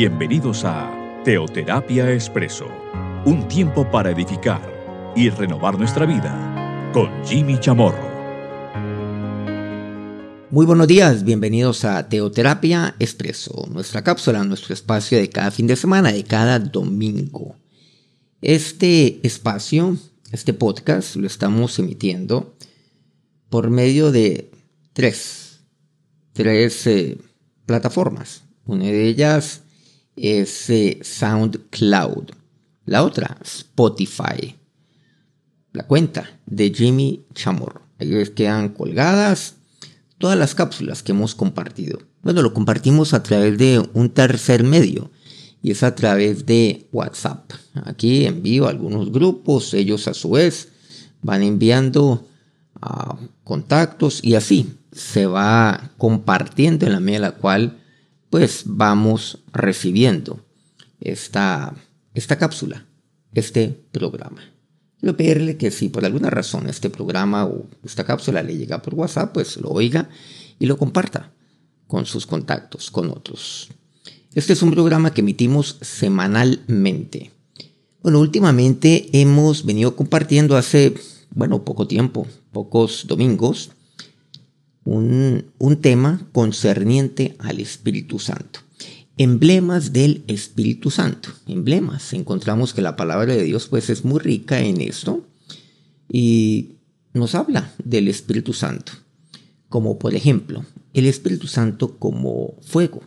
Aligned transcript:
Bienvenidos 0.00 0.64
a 0.64 1.22
Teoterapia 1.24 2.12
Expreso, 2.12 2.68
un 3.24 3.48
tiempo 3.48 3.90
para 3.90 4.12
edificar 4.12 4.62
y 5.16 5.28
renovar 5.28 5.76
nuestra 5.76 6.06
vida 6.06 6.92
con 6.94 7.10
Jimmy 7.24 7.58
Chamorro. 7.58 8.08
Muy 10.52 10.66
buenos 10.66 10.86
días, 10.86 11.24
bienvenidos 11.24 11.84
a 11.84 12.08
Teoterapia 12.08 12.94
Expreso, 13.00 13.66
nuestra 13.72 14.04
cápsula, 14.04 14.44
nuestro 14.44 14.72
espacio 14.72 15.18
de 15.18 15.30
cada 15.30 15.50
fin 15.50 15.66
de 15.66 15.74
semana, 15.74 16.12
de 16.12 16.22
cada 16.22 16.60
domingo. 16.60 17.56
Este 18.40 19.18
espacio, 19.26 19.96
este 20.30 20.52
podcast, 20.52 21.16
lo 21.16 21.26
estamos 21.26 21.76
emitiendo 21.80 22.54
por 23.50 23.68
medio 23.68 24.12
de 24.12 24.48
tres, 24.92 25.58
tres 26.34 26.86
eh, 26.86 27.18
plataformas. 27.66 28.44
Una 28.64 28.84
de 28.84 29.04
ellas 29.04 29.62
es 30.20 30.70
SoundCloud. 31.02 32.30
La 32.84 33.02
otra, 33.02 33.38
Spotify. 33.42 34.56
La 35.72 35.86
cuenta 35.86 36.40
de 36.46 36.70
Jimmy 36.70 37.26
Chamorro. 37.34 37.82
Ahí 37.98 38.10
quedan 38.34 38.70
colgadas 38.70 39.56
todas 40.18 40.38
las 40.38 40.54
cápsulas 40.54 41.02
que 41.02 41.12
hemos 41.12 41.34
compartido. 41.34 42.00
Bueno, 42.22 42.42
lo 42.42 42.52
compartimos 42.52 43.14
a 43.14 43.22
través 43.22 43.58
de 43.58 43.86
un 43.94 44.10
tercer 44.10 44.64
medio 44.64 45.10
y 45.62 45.70
es 45.70 45.82
a 45.82 45.94
través 45.94 46.46
de 46.46 46.88
WhatsApp. 46.92 47.52
Aquí 47.84 48.26
envío 48.26 48.66
a 48.66 48.70
algunos 48.70 49.10
grupos, 49.12 49.74
ellos 49.74 50.08
a 50.08 50.14
su 50.14 50.30
vez 50.30 50.68
van 51.22 51.42
enviando 51.42 52.26
ah, 52.80 53.18
contactos 53.44 54.20
y 54.22 54.34
así 54.34 54.74
se 54.92 55.26
va 55.26 55.90
compartiendo 55.98 56.86
en 56.86 56.92
la 56.92 57.00
medida 57.00 57.16
en 57.16 57.22
la 57.22 57.32
cual 57.32 57.78
pues 58.30 58.64
vamos 58.66 59.38
recibiendo 59.52 60.44
esta, 61.00 61.74
esta 62.14 62.36
cápsula, 62.36 62.86
este 63.32 63.68
programa. 63.92 64.42
Quiero 65.00 65.16
pedirle 65.16 65.56
que 65.56 65.70
si 65.70 65.88
por 65.88 66.04
alguna 66.04 66.30
razón 66.30 66.68
este 66.68 66.90
programa 66.90 67.46
o 67.46 67.66
esta 67.84 68.04
cápsula 68.04 68.42
le 68.42 68.56
llega 68.56 68.82
por 68.82 68.94
WhatsApp, 68.94 69.32
pues 69.32 69.56
lo 69.56 69.70
oiga 69.70 70.08
y 70.58 70.66
lo 70.66 70.76
comparta 70.76 71.32
con 71.86 72.04
sus 72.04 72.26
contactos, 72.26 72.90
con 72.90 73.10
otros. 73.10 73.68
Este 74.34 74.52
es 74.52 74.62
un 74.62 74.72
programa 74.72 75.14
que 75.14 75.20
emitimos 75.20 75.78
semanalmente. 75.80 77.30
Bueno, 78.02 78.20
últimamente 78.20 79.08
hemos 79.12 79.64
venido 79.64 79.96
compartiendo 79.96 80.56
hace, 80.56 80.94
bueno, 81.30 81.64
poco 81.64 81.86
tiempo, 81.86 82.26
pocos 82.52 83.06
domingos, 83.06 83.70
un, 84.88 85.76
tema 85.80 86.26
concerniente 86.32 87.36
al 87.38 87.60
Espíritu 87.60 88.18
Santo 88.18 88.60
emblemas 89.20 89.92
del 89.92 90.22
Espíritu 90.28 90.92
Santo. 90.92 91.30
Emblemas. 91.48 92.12
Encontramos 92.12 92.72
que 92.72 92.82
la 92.82 92.94
palabra 92.94 93.34
de 93.34 93.42
Dios 93.42 93.66
pues 93.66 93.90
es 93.90 94.04
muy 94.04 94.20
rica 94.20 94.60
en 94.60 94.80
esto 94.80 95.26
y 96.08 96.76
nos 97.14 97.34
habla 97.34 97.72
del 97.82 98.06
Espíritu 98.06 98.52
Santo. 98.52 98.92
Como 99.68 99.98
por 99.98 100.14
ejemplo, 100.14 100.64
el 100.94 101.06
Espíritu 101.06 101.48
Santo 101.48 101.98
como 101.98 102.54
fuego, 102.62 103.02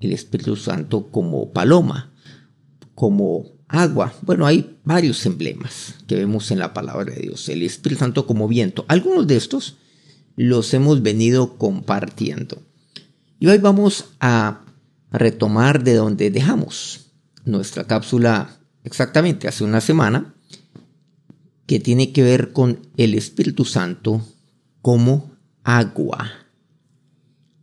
el 0.00 0.12
Espíritu 0.12 0.56
Santo 0.56 1.08
como 1.10 1.52
paloma, 1.52 2.10
como 2.94 3.44
agua. 3.68 4.14
Bueno, 4.22 4.46
hay 4.46 4.78
varios 4.82 5.26
emblemas 5.26 5.96
que 6.06 6.16
vemos 6.16 6.50
en 6.52 6.58
la 6.58 6.72
palabra 6.72 7.14
de 7.14 7.20
Dios. 7.20 7.50
El 7.50 7.62
Espíritu 7.62 8.00
Santo 8.00 8.26
como 8.26 8.48
viento. 8.48 8.86
Algunos 8.88 9.26
de 9.26 9.36
estos 9.36 9.76
los 10.36 10.74
hemos 10.74 11.02
venido 11.02 11.56
compartiendo. 11.56 12.62
Y 13.38 13.46
hoy 13.46 13.58
vamos 13.58 14.06
a 14.20 14.60
retomar 15.10 15.84
de 15.84 15.94
donde 15.94 16.30
dejamos 16.30 17.12
nuestra 17.44 17.84
cápsula 17.84 18.58
exactamente 18.84 19.48
hace 19.48 19.64
una 19.64 19.80
semana, 19.80 20.34
que 21.66 21.80
tiene 21.80 22.12
que 22.12 22.22
ver 22.22 22.52
con 22.52 22.80
el 22.96 23.14
Espíritu 23.14 23.64
Santo 23.64 24.20
como 24.82 25.32
agua. 25.62 26.30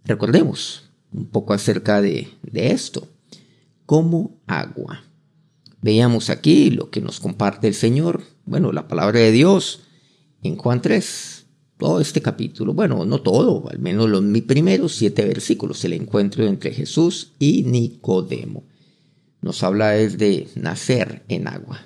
Recordemos 0.05 0.89
un 1.11 1.27
poco 1.27 1.53
acerca 1.53 2.01
de, 2.01 2.29
esto, 2.53 3.07
como 3.85 4.39
agua. 4.47 5.03
Veamos 5.81 6.29
aquí 6.29 6.71
lo 6.71 6.89
que 6.89 7.01
nos 7.01 7.19
comparte 7.19 7.67
el 7.67 7.73
Señor, 7.73 8.23
bueno, 8.45 8.71
la 8.71 8.87
palabra 8.87 9.19
de 9.19 9.31
Dios 9.31 9.81
en 10.41 10.57
Juan 10.57 10.81
3, 10.81 11.30
todo 11.81 11.99
este 11.99 12.21
capítulo, 12.21 12.75
bueno, 12.75 13.05
no 13.05 13.23
todo, 13.23 13.67
al 13.67 13.79
menos 13.79 14.07
los 14.07 14.23
primeros 14.43 14.93
siete 14.93 15.25
versículos, 15.25 15.83
el 15.83 15.93
encuentro 15.93 16.45
entre 16.45 16.71
Jesús 16.71 17.31
y 17.39 17.63
Nicodemo. 17.63 18.65
Nos 19.41 19.63
habla 19.63 19.97
es 19.97 20.19
de 20.19 20.47
nacer 20.53 21.25
en 21.27 21.47
agua, 21.47 21.81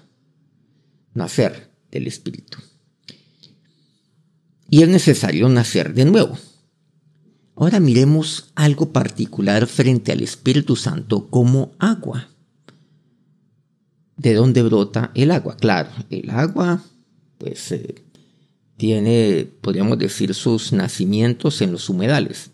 nacer 1.14 1.72
del 1.92 2.08
Espíritu. 2.08 2.58
Y 4.70 4.82
es 4.82 4.90
necesario 4.90 5.48
nacer 5.48 5.94
de 5.94 6.04
nuevo. 6.04 6.38
Ahora 7.56 7.80
miremos 7.80 8.52
algo 8.56 8.92
particular 8.92 9.66
frente 9.66 10.12
al 10.12 10.20
Espíritu 10.20 10.76
Santo 10.76 11.30
como 11.30 11.72
agua. 11.80 12.28
¿De 14.18 14.34
dónde 14.34 14.62
brota 14.62 15.12
el 15.16 15.32
agua? 15.32 15.56
Claro, 15.56 15.90
el 16.10 16.30
agua, 16.32 16.84
pues 17.38 17.72
eh, 17.72 18.05
tiene, 18.78 19.48
podríamos 19.62 19.98
decir, 19.98 20.34
sus 20.34 20.74
nacimientos 20.74 21.62
en 21.62 21.72
los 21.72 21.90
humedales. 21.90 22.52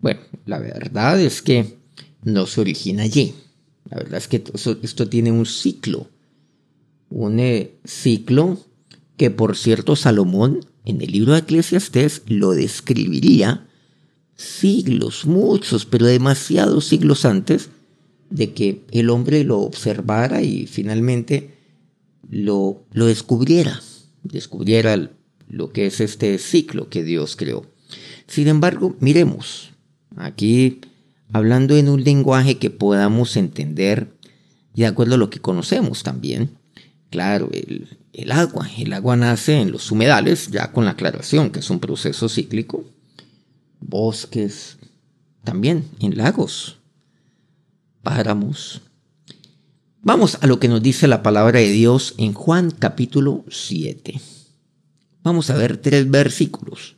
Bueno, 0.00 0.20
la 0.46 0.58
verdad 0.58 1.20
es 1.20 1.42
que 1.42 1.76
no 2.22 2.46
se 2.46 2.60
origina 2.60 3.04
allí. 3.04 3.34
La 3.88 3.98
verdad 3.98 4.18
es 4.18 4.28
que 4.28 4.42
esto, 4.82 5.08
tiene 5.08 5.30
un 5.30 5.46
ciclo. 5.46 6.08
Un 7.10 7.40
eh, 7.40 7.72
ciclo 7.84 8.58
que, 9.16 9.30
por 9.30 9.56
cierto, 9.56 9.96
Salomón 9.96 10.60
en 10.84 11.00
el 11.00 11.12
libro 11.12 11.32
de 11.32 11.40
Eclesiastés 11.40 12.22
lo 12.26 12.52
describiría 12.52 13.68
siglos, 14.34 15.26
muchos, 15.26 15.86
pero 15.86 16.06
demasiados 16.06 16.86
siglos 16.86 17.24
antes 17.24 17.68
de 18.30 18.52
que 18.52 18.82
el 18.90 19.10
hombre 19.10 19.44
lo 19.44 19.60
observara 19.60 20.42
y 20.42 20.66
finalmente 20.66 21.54
lo, 22.28 22.84
lo 22.92 23.06
descubriera, 23.06 23.80
descubriera 24.24 25.10
lo 25.52 25.70
que 25.70 25.86
es 25.86 26.00
este 26.00 26.38
ciclo 26.38 26.88
que 26.88 27.04
Dios 27.04 27.36
creó. 27.36 27.66
Sin 28.26 28.48
embargo, 28.48 28.96
miremos, 29.00 29.70
aquí 30.16 30.80
hablando 31.30 31.76
en 31.76 31.88
un 31.88 32.02
lenguaje 32.02 32.58
que 32.58 32.70
podamos 32.70 33.36
entender 33.36 34.08
y 34.74 34.80
de 34.80 34.86
acuerdo 34.86 35.14
a 35.14 35.18
lo 35.18 35.30
que 35.30 35.40
conocemos 35.40 36.02
también. 36.02 36.56
Claro, 37.10 37.50
el, 37.52 37.98
el 38.14 38.32
agua, 38.32 38.68
el 38.78 38.94
agua 38.94 39.16
nace 39.16 39.60
en 39.60 39.70
los 39.70 39.90
humedales, 39.90 40.50
ya 40.50 40.72
con 40.72 40.86
la 40.86 40.92
aclaración 40.92 41.50
que 41.50 41.60
es 41.60 41.68
un 41.68 41.80
proceso 41.80 42.30
cíclico, 42.30 42.86
bosques, 43.78 44.78
también 45.44 45.84
en 46.00 46.16
lagos, 46.16 46.78
páramos. 48.02 48.80
Vamos 50.00 50.38
a 50.40 50.46
lo 50.46 50.58
que 50.58 50.68
nos 50.68 50.82
dice 50.82 51.06
la 51.08 51.22
palabra 51.22 51.60
de 51.60 51.70
Dios 51.70 52.14
en 52.16 52.32
Juan 52.32 52.70
capítulo 52.70 53.44
7. 53.50 54.18
Vamos 55.22 55.50
a 55.50 55.56
ver 55.56 55.76
tres 55.76 56.10
versículos 56.10 56.96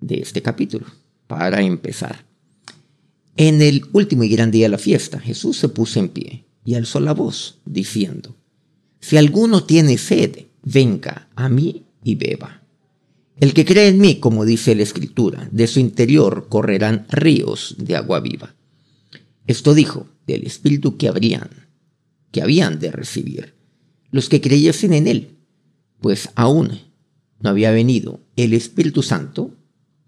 de 0.00 0.16
este 0.16 0.42
capítulo 0.42 0.86
para 1.28 1.62
empezar. 1.62 2.26
En 3.36 3.62
el 3.62 3.84
último 3.92 4.24
y 4.24 4.28
gran 4.28 4.50
día 4.50 4.66
de 4.66 4.70
la 4.70 4.78
fiesta, 4.78 5.20
Jesús 5.20 5.58
se 5.58 5.68
puso 5.68 6.00
en 6.00 6.08
pie 6.08 6.44
y 6.64 6.74
alzó 6.74 6.98
la 6.98 7.14
voz, 7.14 7.60
diciendo, 7.64 8.36
Si 9.00 9.16
alguno 9.16 9.62
tiene 9.64 9.98
sed, 9.98 10.46
venga 10.64 11.28
a 11.36 11.48
mí 11.48 11.84
y 12.02 12.16
beba. 12.16 12.62
El 13.38 13.54
que 13.54 13.64
cree 13.64 13.88
en 13.88 14.00
mí, 14.00 14.16
como 14.16 14.44
dice 14.44 14.74
la 14.74 14.82
Escritura, 14.82 15.48
de 15.52 15.66
su 15.68 15.78
interior 15.78 16.46
correrán 16.48 17.06
ríos 17.08 17.76
de 17.78 17.96
agua 17.96 18.20
viva. 18.20 18.54
Esto 19.46 19.74
dijo 19.74 20.08
del 20.26 20.44
Espíritu 20.44 20.96
que 20.96 21.08
habrían, 21.08 21.50
que 22.32 22.42
habían 22.42 22.80
de 22.80 22.90
recibir, 22.90 23.54
los 24.10 24.28
que 24.28 24.40
creyesen 24.40 24.92
en 24.92 25.06
él, 25.06 25.36
pues 26.00 26.30
aún 26.34 26.80
no 27.44 27.50
había 27.50 27.70
venido 27.72 28.20
el 28.36 28.54
Espíritu 28.54 29.02
Santo 29.02 29.54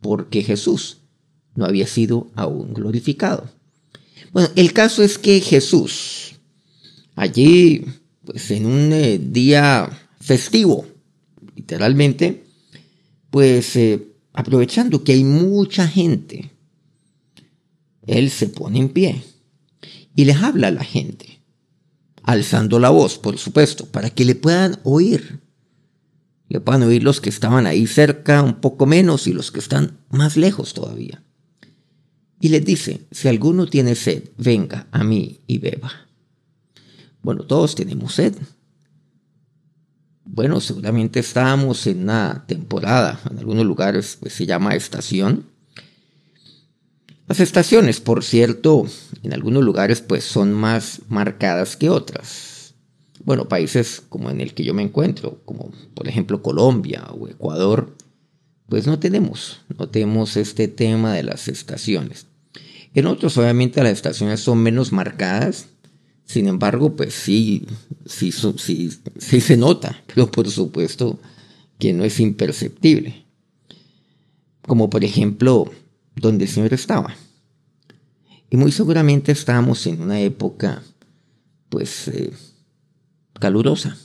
porque 0.00 0.42
Jesús 0.42 1.02
no 1.54 1.66
había 1.66 1.86
sido 1.86 2.30
aún 2.34 2.72
glorificado. 2.72 3.50
Bueno, 4.32 4.48
el 4.56 4.72
caso 4.72 5.02
es 5.02 5.18
que 5.18 5.40
Jesús, 5.40 6.36
allí, 7.14 7.84
pues 8.24 8.50
en 8.50 8.64
un 8.64 8.90
eh, 8.90 9.18
día 9.18 10.08
festivo, 10.18 10.86
literalmente, 11.54 12.44
pues 13.28 13.76
eh, 13.76 14.02
aprovechando 14.32 15.04
que 15.04 15.12
hay 15.12 15.24
mucha 15.24 15.86
gente, 15.86 16.50
Él 18.06 18.30
se 18.30 18.48
pone 18.48 18.78
en 18.78 18.88
pie 18.88 19.22
y 20.14 20.24
les 20.24 20.36
habla 20.38 20.68
a 20.68 20.72
la 20.72 20.84
gente, 20.84 21.42
alzando 22.22 22.78
la 22.78 22.88
voz, 22.88 23.18
por 23.18 23.36
supuesto, 23.36 23.84
para 23.84 24.08
que 24.08 24.24
le 24.24 24.36
puedan 24.36 24.80
oír 24.84 25.45
le 26.56 26.60
puedan 26.62 26.84
oír 26.84 27.02
los 27.02 27.20
que 27.20 27.28
estaban 27.28 27.66
ahí 27.66 27.86
cerca 27.86 28.42
un 28.42 28.62
poco 28.62 28.86
menos 28.86 29.26
y 29.26 29.34
los 29.34 29.52
que 29.52 29.58
están 29.58 29.98
más 30.08 30.38
lejos 30.38 30.72
todavía. 30.72 31.22
Y 32.40 32.48
les 32.48 32.64
dice, 32.64 33.06
si 33.10 33.28
alguno 33.28 33.66
tiene 33.66 33.94
sed, 33.94 34.30
venga 34.38 34.86
a 34.90 35.04
mí 35.04 35.40
y 35.46 35.58
beba. 35.58 35.92
Bueno, 37.20 37.42
todos 37.42 37.74
tenemos 37.74 38.14
sed. 38.14 38.34
Bueno, 40.24 40.62
seguramente 40.62 41.20
estamos 41.20 41.86
en 41.86 42.04
una 42.04 42.46
temporada, 42.46 43.20
en 43.30 43.38
algunos 43.38 43.66
lugares 43.66 44.16
pues, 44.18 44.32
se 44.32 44.46
llama 44.46 44.74
estación. 44.74 45.44
Las 47.28 47.40
estaciones, 47.40 48.00
por 48.00 48.24
cierto, 48.24 48.86
en 49.22 49.34
algunos 49.34 49.62
lugares 49.62 50.00
pues 50.00 50.24
son 50.24 50.54
más 50.54 51.02
marcadas 51.10 51.76
que 51.76 51.90
otras. 51.90 52.55
Bueno, 53.26 53.48
países 53.48 54.04
como 54.08 54.30
en 54.30 54.40
el 54.40 54.54
que 54.54 54.62
yo 54.62 54.72
me 54.72 54.84
encuentro, 54.84 55.42
como 55.44 55.72
por 55.94 56.06
ejemplo 56.06 56.42
Colombia 56.42 57.08
o 57.10 57.26
Ecuador, 57.26 57.96
pues 58.68 58.86
no 58.86 59.00
tenemos, 59.00 59.62
no 59.76 59.88
tenemos 59.88 60.36
este 60.36 60.68
tema 60.68 61.12
de 61.12 61.24
las 61.24 61.48
estaciones. 61.48 62.26
En 62.94 63.06
otros 63.06 63.36
obviamente 63.36 63.82
las 63.82 63.94
estaciones 63.94 64.38
son 64.38 64.58
menos 64.58 64.92
marcadas, 64.92 65.66
sin 66.24 66.46
embargo, 66.46 66.94
pues 66.94 67.14
sí, 67.14 67.66
sí, 68.06 68.30
sí, 68.30 68.90
sí 69.18 69.40
se 69.40 69.56
nota, 69.56 70.00
pero 70.14 70.30
por 70.30 70.48
supuesto 70.48 71.18
que 71.80 71.92
no 71.92 72.04
es 72.04 72.20
imperceptible. 72.20 73.24
Como 74.62 74.88
por 74.88 75.02
ejemplo, 75.02 75.68
donde 76.14 76.44
el 76.44 76.50
Señor 76.50 76.72
estaba. 76.72 77.16
Y 78.50 78.56
muy 78.56 78.70
seguramente 78.70 79.32
estábamos 79.32 79.84
en 79.88 80.00
una 80.00 80.20
época, 80.20 80.84
pues, 81.68 82.06
eh, 82.06 82.32
calurosa. 83.38 83.96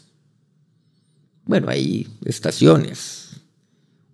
Bueno, 1.45 1.69
hay 1.69 2.07
estaciones. 2.25 3.41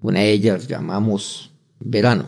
Una 0.02 0.22
de 0.22 0.32
ellas 0.32 0.68
llamamos 0.68 1.52
verano. 1.80 2.26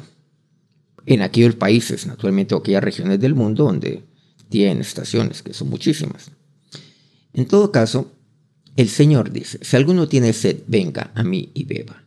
En 1.05 1.21
aquellos 1.21 1.55
países, 1.55 2.05
naturalmente, 2.05 2.53
o 2.53 2.59
aquellas 2.59 2.83
regiones 2.83 3.19
del 3.19 3.35
mundo 3.35 3.63
donde 3.63 4.03
tienen 4.49 4.81
estaciones, 4.81 5.41
que 5.41 5.53
son 5.53 5.69
muchísimas. 5.69 6.31
En 7.33 7.47
todo 7.47 7.71
caso, 7.71 8.11
el 8.75 8.89
Señor 8.89 9.31
dice, 9.31 9.59
si 9.61 9.75
alguno 9.75 10.07
tiene 10.07 10.33
sed, 10.33 10.63
venga 10.67 11.11
a 11.15 11.23
mí 11.23 11.51
y 11.53 11.63
beba. 11.63 12.03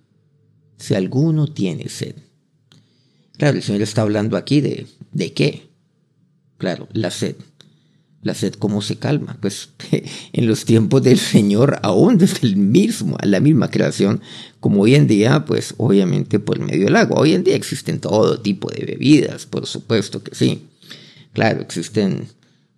Si 0.76 0.94
alguno 0.94 1.46
tiene 1.46 1.88
sed. 1.88 2.16
Claro, 3.36 3.56
el 3.56 3.62
Señor 3.62 3.82
está 3.82 4.02
hablando 4.02 4.36
aquí 4.36 4.60
de, 4.60 4.86
¿de 5.12 5.32
qué? 5.32 5.70
Claro, 6.58 6.88
la 6.92 7.10
sed. 7.10 7.36
La 8.22 8.34
sed, 8.34 8.54
¿cómo 8.54 8.82
se 8.82 8.96
calma? 8.96 9.36
Pues 9.40 9.70
en 10.32 10.46
los 10.46 10.64
tiempos 10.64 11.02
del 11.02 11.18
Señor, 11.18 11.80
aún 11.82 12.18
desde 12.18 12.46
el 12.46 12.56
mismo, 12.56 13.16
a 13.20 13.26
la 13.26 13.40
misma 13.40 13.68
creación, 13.68 14.20
como 14.60 14.82
hoy 14.82 14.94
en 14.94 15.08
día, 15.08 15.44
pues 15.44 15.74
obviamente 15.76 16.38
por 16.38 16.60
medio 16.60 16.84
del 16.84 16.96
agua. 16.96 17.20
Hoy 17.20 17.34
en 17.34 17.42
día 17.42 17.56
existen 17.56 17.98
todo 17.98 18.40
tipo 18.40 18.70
de 18.70 18.84
bebidas, 18.84 19.46
por 19.46 19.66
supuesto 19.66 20.22
que 20.22 20.36
sí. 20.36 20.68
Claro, 21.32 21.62
existen 21.62 22.28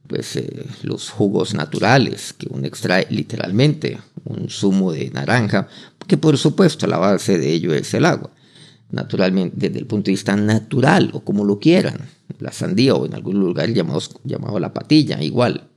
pues 0.07 0.37
eh, 0.37 0.67
los 0.83 1.11
jugos 1.11 1.55
naturales 1.55 2.33
que 2.33 2.47
uno 2.51 2.67
extrae 2.67 3.07
literalmente, 3.11 3.99
un 4.25 4.49
zumo 4.49 4.93
de 4.93 5.11
naranja, 5.11 5.69
que 6.07 6.17
por 6.17 6.39
supuesto 6.39 6.87
la 6.87 6.99
base 6.99 7.39
de 7.39 7.53
ello 7.53 7.75
es 7.75 7.93
el 7.95 8.07
agua. 8.07 8.31
Naturalmente, 8.95 9.57
desde 9.57 9.79
el 9.79 9.87
punto 9.87 10.07
de 10.07 10.13
vista 10.13 10.37
natural 10.37 11.11
o 11.13 11.21
como 11.21 11.45
lo 11.45 11.59
quieran, 11.59 11.99
la 12.39 12.53
sandía 12.53 12.95
o 12.95 13.07
en 13.07 13.15
algún 13.15 13.41
lugar 13.41 13.69
llamados, 13.71 14.11
llamado 14.25 14.59
la 14.61 14.73
patilla, 14.73 15.23
igual. 15.23 15.69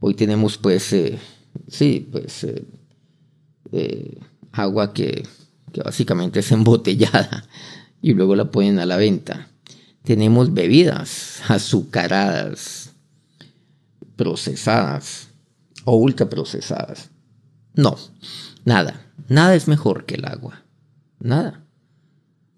Hoy 0.00 0.14
tenemos 0.14 0.56
pues, 0.58 0.92
eh, 0.92 1.18
sí, 1.66 2.08
pues 2.10 2.46
eh, 3.72 4.18
agua 4.52 4.92
que, 4.92 5.26
que 5.72 5.82
básicamente 5.82 6.40
es 6.40 6.52
embotellada 6.52 7.44
y 8.00 8.14
luego 8.14 8.36
la 8.36 8.50
ponen 8.50 8.78
a 8.78 8.86
la 8.86 8.96
venta 8.96 9.48
tenemos 10.08 10.54
bebidas 10.54 11.42
azucaradas, 11.48 12.94
procesadas 14.16 15.28
o 15.84 15.96
ultraprocesadas. 15.96 17.10
No, 17.74 17.98
nada, 18.64 19.04
nada 19.28 19.54
es 19.54 19.68
mejor 19.68 20.06
que 20.06 20.14
el 20.14 20.24
agua. 20.24 20.62
Nada. 21.20 21.62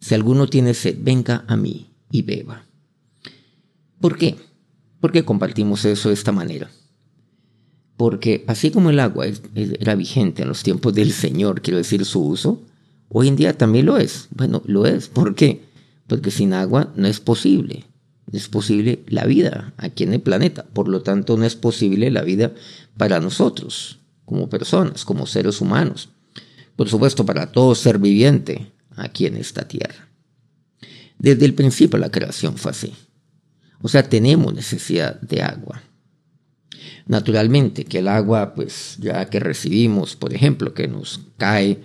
Si 0.01 0.15
alguno 0.15 0.47
tiene 0.47 0.75
sed, 0.75 0.97
venga 1.01 1.45
a 1.47 1.57
mí 1.57 1.91
y 2.11 2.23
beba. 2.23 2.65
¿Por 4.01 4.17
qué? 4.17 4.37
¿Por 5.01 5.13
qué 5.13 5.25
compartimos 5.25 5.85
eso 5.85 6.09
de 6.09 6.15
esta 6.15 6.33
manera? 6.33 6.71
Porque 7.97 8.45
así 8.47 8.71
como 8.71 8.91
el 8.91 8.99
agua 9.01 9.27
era 9.55 9.95
vigente 9.95 10.43
en 10.43 10.49
los 10.49 10.63
tiempos 10.63 10.95
del 10.95 11.13
Señor, 11.13 11.61
quiero 11.61 11.79
decir 11.79 12.05
su 12.05 12.23
uso, 12.23 12.63
hoy 13.09 13.29
en 13.29 13.37
día 13.37 13.57
también 13.57 13.87
lo 13.87 13.99
es. 13.99 14.29
Bueno, 14.31 14.63
lo 14.65 14.87
es. 14.87 15.09
¿Por 15.09 15.35
qué? 15.35 15.71
porque 16.11 16.33
sin 16.33 16.53
agua 16.55 16.93
no 16.97 17.07
es 17.07 17.21
posible. 17.21 17.85
No 18.31 18.37
es 18.37 18.49
posible 18.49 19.05
la 19.07 19.27
vida 19.27 19.73
aquí 19.77 20.03
en 20.03 20.13
el 20.13 20.21
planeta. 20.21 20.65
Por 20.65 20.89
lo 20.89 21.03
tanto, 21.03 21.37
no 21.37 21.45
es 21.45 21.55
posible 21.55 22.11
la 22.11 22.23
vida 22.23 22.53
para 22.97 23.21
nosotros, 23.21 24.01
como 24.25 24.51
personas, 24.51 25.05
como 25.05 25.27
seres 25.27 25.61
humanos. 25.61 26.09
Por 26.75 26.89
supuesto, 26.89 27.25
para 27.25 27.53
todo 27.53 27.77
ser 27.77 27.99
viviente 27.99 28.73
aquí 28.97 29.27
en 29.27 29.37
esta 29.37 29.67
tierra. 29.67 30.09
Desde 31.19 31.45
el 31.45 31.55
principio 31.55 31.99
la 31.99 32.11
creación 32.11 32.57
fue 32.57 32.71
así. 32.71 32.95
O 33.83 33.89
sea, 33.89 34.09
tenemos 34.09 34.55
necesidad 34.55 35.21
de 35.21 35.43
agua. 35.43 35.83
Naturalmente 37.07 37.85
que 37.85 37.99
el 37.99 38.09
agua, 38.09 38.55
pues 38.55 38.97
ya 39.01 39.25
que 39.27 39.41
recibimos, 39.41 40.17
por 40.17 40.35
ejemplo, 40.35 40.75
que 40.75 40.89
nos 40.89 41.21
cae, 41.37 41.79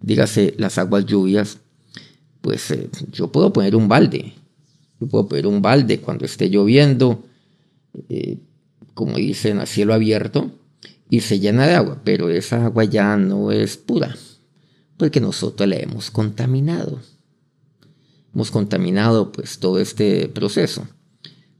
dígase, 0.00 0.54
las 0.58 0.78
aguas 0.78 1.06
lluvias, 1.06 1.58
pues 2.40 2.70
eh, 2.70 2.88
yo 3.12 3.30
puedo 3.30 3.52
poner 3.52 3.76
un 3.76 3.88
balde. 3.88 4.34
Yo 5.00 5.06
puedo 5.06 5.28
poner 5.28 5.46
un 5.46 5.62
balde 5.62 6.00
cuando 6.00 6.24
esté 6.24 6.48
lloviendo, 6.50 7.24
eh, 8.08 8.38
como 8.94 9.16
dicen, 9.16 9.58
a 9.58 9.66
cielo 9.66 9.94
abierto, 9.94 10.50
y 11.08 11.20
se 11.20 11.40
llena 11.40 11.66
de 11.66 11.74
agua, 11.74 12.00
pero 12.04 12.30
esa 12.30 12.66
agua 12.66 12.84
ya 12.84 13.16
no 13.16 13.50
es 13.50 13.76
pura, 13.76 14.16
porque 15.00 15.18
nosotros 15.18 15.66
la 15.66 15.76
hemos 15.76 16.10
contaminado. 16.10 17.00
Hemos 18.34 18.50
contaminado 18.50 19.32
pues 19.32 19.58
todo 19.58 19.80
este 19.80 20.28
proceso. 20.28 20.86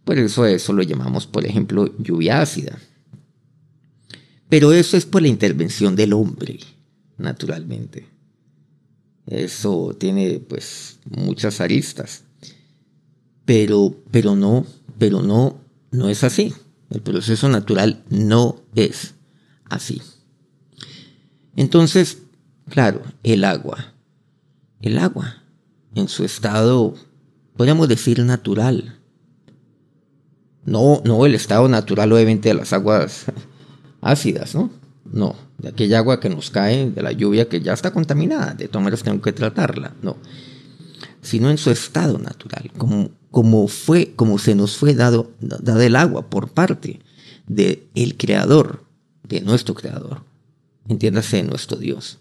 Por 0.04 0.18
eso 0.18 0.44
eso 0.44 0.74
lo 0.74 0.82
llamamos, 0.82 1.26
por 1.26 1.46
ejemplo, 1.46 1.96
lluvia 1.98 2.42
ácida. 2.42 2.78
Pero 4.50 4.72
eso 4.72 4.98
es 4.98 5.06
por 5.06 5.22
la 5.22 5.28
intervención 5.28 5.96
del 5.96 6.12
hombre, 6.12 6.58
naturalmente. 7.16 8.08
Eso 9.26 9.96
tiene 9.98 10.38
pues 10.46 10.98
muchas 11.08 11.62
aristas. 11.62 12.24
Pero, 13.46 13.96
pero 14.10 14.36
no, 14.36 14.66
pero 14.98 15.22
no, 15.22 15.58
no 15.92 16.10
es 16.10 16.24
así. 16.24 16.52
El 16.90 17.00
proceso 17.00 17.48
natural 17.48 18.04
no 18.10 18.60
es 18.74 19.14
así. 19.64 20.02
Entonces, 21.56 22.18
claro, 22.70 23.02
el 23.22 23.44
agua. 23.44 23.94
El 24.80 24.98
agua, 24.98 25.42
en 25.94 26.08
su 26.08 26.24
estado, 26.24 26.94
podríamos 27.56 27.88
decir 27.88 28.24
natural. 28.24 28.98
No, 30.64 31.02
no 31.04 31.26
el 31.26 31.34
estado 31.34 31.68
natural, 31.68 32.12
obviamente, 32.12 32.48
de 32.48 32.54
las 32.54 32.72
aguas 32.72 33.26
ácidas, 34.00 34.54
¿no? 34.54 34.70
No, 35.04 35.34
de 35.58 35.68
aquella 35.68 35.98
agua 35.98 36.20
que 36.20 36.30
nos 36.30 36.50
cae, 36.50 36.90
de 36.90 37.02
la 37.02 37.12
lluvia 37.12 37.48
que 37.48 37.60
ya 37.60 37.72
está 37.72 37.92
contaminada, 37.92 38.54
de 38.54 38.68
todas 38.68 38.84
maneras 38.84 39.02
tengo 39.02 39.20
que 39.20 39.32
tratarla, 39.32 39.94
no. 40.02 40.16
Sino 41.20 41.50
en 41.50 41.58
su 41.58 41.70
estado 41.70 42.18
natural, 42.18 42.70
como, 42.78 43.10
como 43.30 43.68
fue, 43.68 44.14
como 44.14 44.38
se 44.38 44.54
nos 44.54 44.76
fue 44.76 44.94
dado, 44.94 45.32
dado 45.40 45.80
el 45.80 45.96
agua 45.96 46.30
por 46.30 46.50
parte 46.50 47.00
del 47.46 47.88
el 47.94 48.16
creador, 48.16 48.84
de 49.28 49.40
nuestro 49.40 49.74
creador, 49.74 50.22
entiéndase, 50.88 51.42
nuestro 51.42 51.76
Dios. 51.76 52.18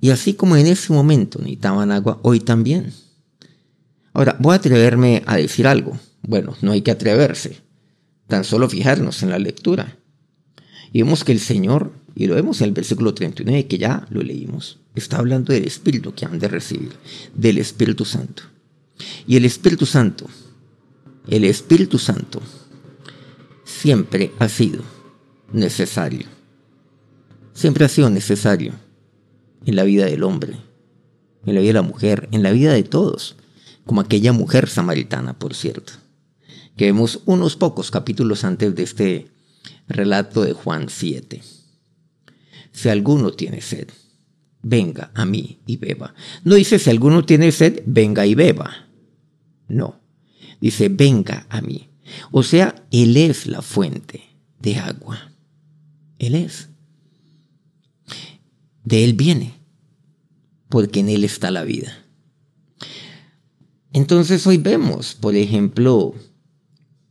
Y 0.00 0.10
así 0.10 0.34
como 0.34 0.56
en 0.56 0.66
ese 0.66 0.92
momento 0.92 1.38
necesitaban 1.38 1.90
agua, 1.90 2.20
hoy 2.22 2.40
también. 2.40 2.92
Ahora, 4.12 4.36
voy 4.38 4.52
a 4.52 4.56
atreverme 4.56 5.22
a 5.26 5.36
decir 5.36 5.66
algo. 5.66 5.98
Bueno, 6.22 6.56
no 6.60 6.72
hay 6.72 6.82
que 6.82 6.90
atreverse, 6.90 7.60
tan 8.26 8.44
solo 8.44 8.68
fijarnos 8.68 9.22
en 9.22 9.30
la 9.30 9.38
lectura. 9.38 9.96
Y 10.92 11.02
vemos 11.02 11.24
que 11.24 11.32
el 11.32 11.40
Señor, 11.40 11.92
y 12.14 12.26
lo 12.26 12.34
vemos 12.34 12.60
en 12.60 12.68
el 12.68 12.72
versículo 12.72 13.14
39, 13.14 13.66
que 13.66 13.78
ya 13.78 14.06
lo 14.10 14.22
leímos, 14.22 14.80
está 14.94 15.18
hablando 15.18 15.52
del 15.52 15.64
Espíritu 15.64 16.14
que 16.14 16.24
han 16.24 16.38
de 16.38 16.48
recibir, 16.48 16.92
del 17.34 17.58
Espíritu 17.58 18.04
Santo. 18.04 18.42
Y 19.26 19.36
el 19.36 19.44
Espíritu 19.44 19.86
Santo, 19.86 20.26
el 21.28 21.44
Espíritu 21.44 21.98
Santo, 21.98 22.40
siempre 23.64 24.32
ha 24.38 24.48
sido 24.48 24.82
necesario. 25.52 26.26
Siempre 27.52 27.84
ha 27.84 27.88
sido 27.88 28.10
necesario 28.10 28.85
en 29.66 29.76
la 29.76 29.82
vida 29.84 30.06
del 30.06 30.22
hombre, 30.22 30.56
en 31.44 31.54
la 31.54 31.60
vida 31.60 31.68
de 31.68 31.74
la 31.74 31.82
mujer, 31.82 32.28
en 32.32 32.42
la 32.42 32.52
vida 32.52 32.72
de 32.72 32.82
todos, 32.82 33.36
como 33.84 34.00
aquella 34.00 34.32
mujer 34.32 34.68
samaritana, 34.68 35.38
por 35.38 35.54
cierto, 35.54 35.92
que 36.76 36.86
vemos 36.86 37.20
unos 37.26 37.56
pocos 37.56 37.90
capítulos 37.90 38.44
antes 38.44 38.74
de 38.74 38.82
este 38.82 39.30
Relato 39.88 40.42
de 40.42 40.52
Juan 40.52 40.88
7. 40.88 41.42
Si 42.72 42.88
alguno 42.88 43.32
tiene 43.32 43.60
sed, 43.60 43.88
venga 44.62 45.10
a 45.14 45.24
mí 45.24 45.60
y 45.66 45.76
beba. 45.76 46.14
No 46.44 46.56
dice 46.56 46.78
si 46.78 46.90
alguno 46.90 47.24
tiene 47.24 47.52
sed, 47.52 47.82
venga 47.86 48.26
y 48.26 48.34
beba. 48.34 48.88
No. 49.68 50.00
Dice, 50.60 50.88
venga 50.88 51.46
a 51.48 51.60
mí. 51.60 51.90
O 52.30 52.42
sea, 52.42 52.86
Él 52.90 53.16
es 53.16 53.46
la 53.46 53.62
fuente 53.62 54.22
de 54.60 54.76
agua. 54.76 55.32
Él 56.18 56.34
es. 56.34 56.68
De 58.84 59.04
Él 59.04 59.14
viene, 59.14 59.55
porque 60.68 61.00
en 61.00 61.08
Él 61.08 61.24
está 61.24 61.50
la 61.50 61.64
vida. 61.64 62.04
Entonces 63.92 64.46
hoy 64.46 64.58
vemos, 64.58 65.14
por 65.14 65.34
ejemplo, 65.34 66.14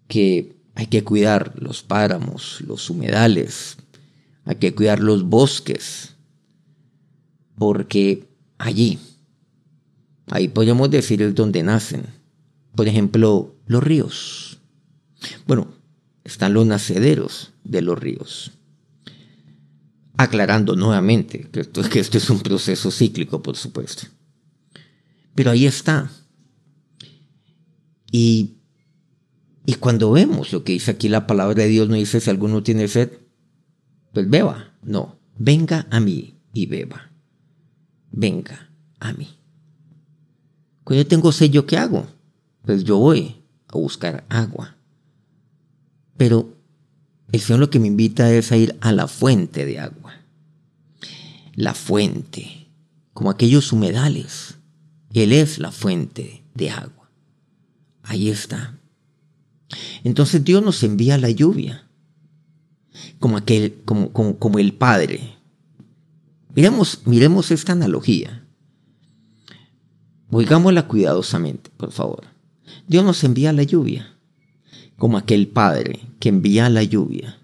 que 0.08 0.56
hay 0.76 0.88
que 0.88 1.04
cuidar 1.04 1.54
los 1.60 1.82
páramos, 1.82 2.62
los 2.62 2.90
humedales, 2.90 3.78
hay 4.44 4.58
que 4.58 4.76
cuidar 4.76 5.00
los 5.00 5.24
bosques, 5.24 6.16
porque 7.58 8.28
allí, 8.58 9.00
ahí 10.28 10.48
podemos 10.48 10.92
decir 10.92 11.22
es 11.22 11.34
donde 11.34 11.64
nacen, 11.64 12.04
por 12.76 12.88
ejemplo, 12.88 13.56
los 13.66 13.84
ríos. 13.84 14.60
Bueno, 15.48 15.68
están 16.24 16.54
los 16.54 16.66
nacederos 16.66 17.54
de 17.64 17.82
los 17.82 17.98
ríos. 17.98 18.52
Aclarando 20.18 20.76
nuevamente 20.76 21.50
que 21.52 21.62
esto, 21.62 21.82
que 21.90 22.00
esto 22.00 22.18
es 22.18 22.30
un 22.30 22.40
proceso 22.40 22.92
cíclico, 22.92 23.42
por 23.42 23.58
supuesto. 23.58 24.08
Pero 25.36 25.52
ahí 25.52 25.66
está. 25.66 26.10
Y, 28.12 28.56
y 29.66 29.74
cuando 29.76 30.12
vemos 30.12 30.54
lo 30.54 30.64
que 30.64 30.74
dice 30.74 30.92
aquí 30.92 31.10
la 31.10 31.28
palabra 31.28 31.64
de 31.64 31.68
Dios, 31.68 31.90
no 31.90 31.96
dice 31.96 32.22
si 32.22 32.30
alguno 32.30 32.64
tiene 32.64 32.88
sed, 32.88 33.12
pues 34.14 34.30
beba. 34.30 34.74
No, 34.82 35.20
venga 35.38 35.88
a 35.92 36.00
mí 36.00 36.40
y 36.54 36.68
beba. 36.68 37.12
Venga 38.12 38.70
a 39.00 39.12
mí. 39.12 39.28
Cuando 40.86 41.04
yo 41.04 41.08
tengo 41.08 41.32
sed, 41.34 41.52
¿yo 41.52 41.66
qué 41.66 41.78
hago? 41.78 42.08
Pues 42.62 42.86
yo 42.86 42.98
voy 42.98 43.44
a 43.68 43.78
buscar 43.78 44.26
agua. 44.30 44.78
Pero 46.16 46.55
el 47.36 47.42
Señor 47.42 47.60
lo 47.60 47.70
que 47.70 47.80
me 47.80 47.88
invita 47.88 48.32
es 48.34 48.52
a 48.52 48.58
ir 48.58 48.78
a 48.82 48.92
la 48.92 49.08
fuente 49.08 49.66
de 49.66 49.80
agua. 49.80 50.14
La 51.54 51.74
fuente, 51.74 52.68
como 53.14 53.30
aquellos 53.30 53.72
humedales. 53.72 54.56
Él 55.14 55.32
es 55.32 55.60
la 55.60 55.72
fuente 55.72 56.44
de 56.54 56.70
agua. 56.70 57.10
Ahí 58.04 58.30
está. 58.30 58.78
Entonces 60.04 60.44
Dios 60.44 60.64
nos 60.64 60.84
envía 60.84 61.18
la 61.18 61.30
lluvia, 61.30 61.88
como, 63.20 63.38
aquel, 63.38 63.82
como, 63.86 64.12
como, 64.12 64.38
como 64.38 64.60
el 64.60 64.74
Padre. 64.74 65.38
Miremos, 66.56 67.02
miremos 67.06 67.52
esta 67.52 67.74
analogía. 67.74 68.46
Oigámosla 70.30 70.88
cuidadosamente, 70.88 71.70
por 71.76 71.92
favor. 71.92 72.24
Dios 72.88 73.04
nos 73.04 73.24
envía 73.24 73.54
la 73.54 73.64
lluvia 73.64 74.15
como 74.98 75.18
aquel 75.18 75.48
Padre 75.48 76.00
que 76.20 76.30
envía 76.30 76.70
la 76.70 76.84
lluvia 76.84 77.38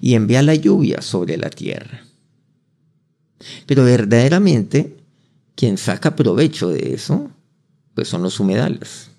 y 0.00 0.14
envía 0.14 0.42
la 0.42 0.54
lluvia 0.54 1.02
sobre 1.02 1.36
la 1.36 1.50
tierra. 1.50 2.04
Pero 3.66 3.84
verdaderamente 3.84 4.96
quien 5.54 5.76
saca 5.76 6.14
provecho 6.16 6.68
de 6.68 6.94
eso, 6.94 7.30
pues 7.94 8.08
son 8.08 8.22
los 8.22 8.38
humedales. 8.40 9.10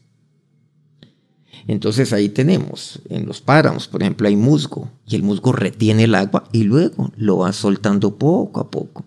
Entonces 1.67 2.13
ahí 2.13 2.29
tenemos, 2.29 2.99
en 3.09 3.25
los 3.25 3.41
páramos, 3.41 3.87
por 3.87 4.01
ejemplo, 4.01 4.27
hay 4.27 4.35
musgo, 4.35 4.89
y 5.05 5.15
el 5.15 5.23
musgo 5.23 5.51
retiene 5.51 6.05
el 6.05 6.15
agua 6.15 6.45
y 6.51 6.63
luego 6.63 7.11
lo 7.17 7.39
va 7.39 7.53
soltando 7.53 8.17
poco 8.17 8.61
a 8.61 8.71
poco. 8.71 9.05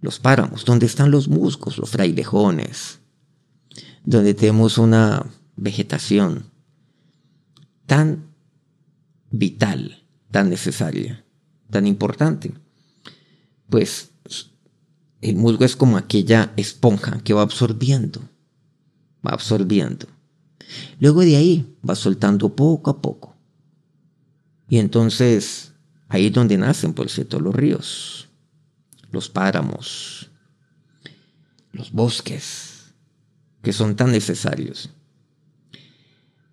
Los 0.00 0.18
páramos, 0.18 0.64
donde 0.64 0.86
están 0.86 1.10
los 1.10 1.28
musgos, 1.28 1.76
los 1.76 1.90
frailejones, 1.90 3.00
donde 4.04 4.34
tenemos 4.34 4.78
una 4.78 5.26
vegetación 5.56 6.50
tan 7.86 8.34
vital, 9.30 10.04
tan 10.30 10.50
necesaria, 10.50 11.24
tan 11.70 11.86
importante. 11.86 12.52
Pues 13.68 14.10
el 15.20 15.36
musgo 15.36 15.64
es 15.64 15.76
como 15.76 15.96
aquella 15.96 16.52
esponja 16.56 17.20
que 17.22 17.34
va 17.34 17.42
absorbiendo, 17.42 18.20
va 19.26 19.32
absorbiendo. 19.32 20.06
Luego 21.00 21.20
de 21.22 21.36
ahí 21.36 21.76
va 21.88 21.94
soltando 21.94 22.54
poco 22.54 22.90
a 22.90 23.00
poco. 23.00 23.34
Y 24.68 24.78
entonces 24.78 25.72
ahí 26.08 26.26
es 26.26 26.32
donde 26.32 26.56
nacen, 26.56 26.94
por 26.94 27.10
cierto, 27.10 27.40
los 27.40 27.54
ríos, 27.54 28.28
los 29.10 29.28
páramos, 29.28 30.30
los 31.72 31.92
bosques, 31.92 32.92
que 33.62 33.72
son 33.72 33.96
tan 33.96 34.12
necesarios. 34.12 34.90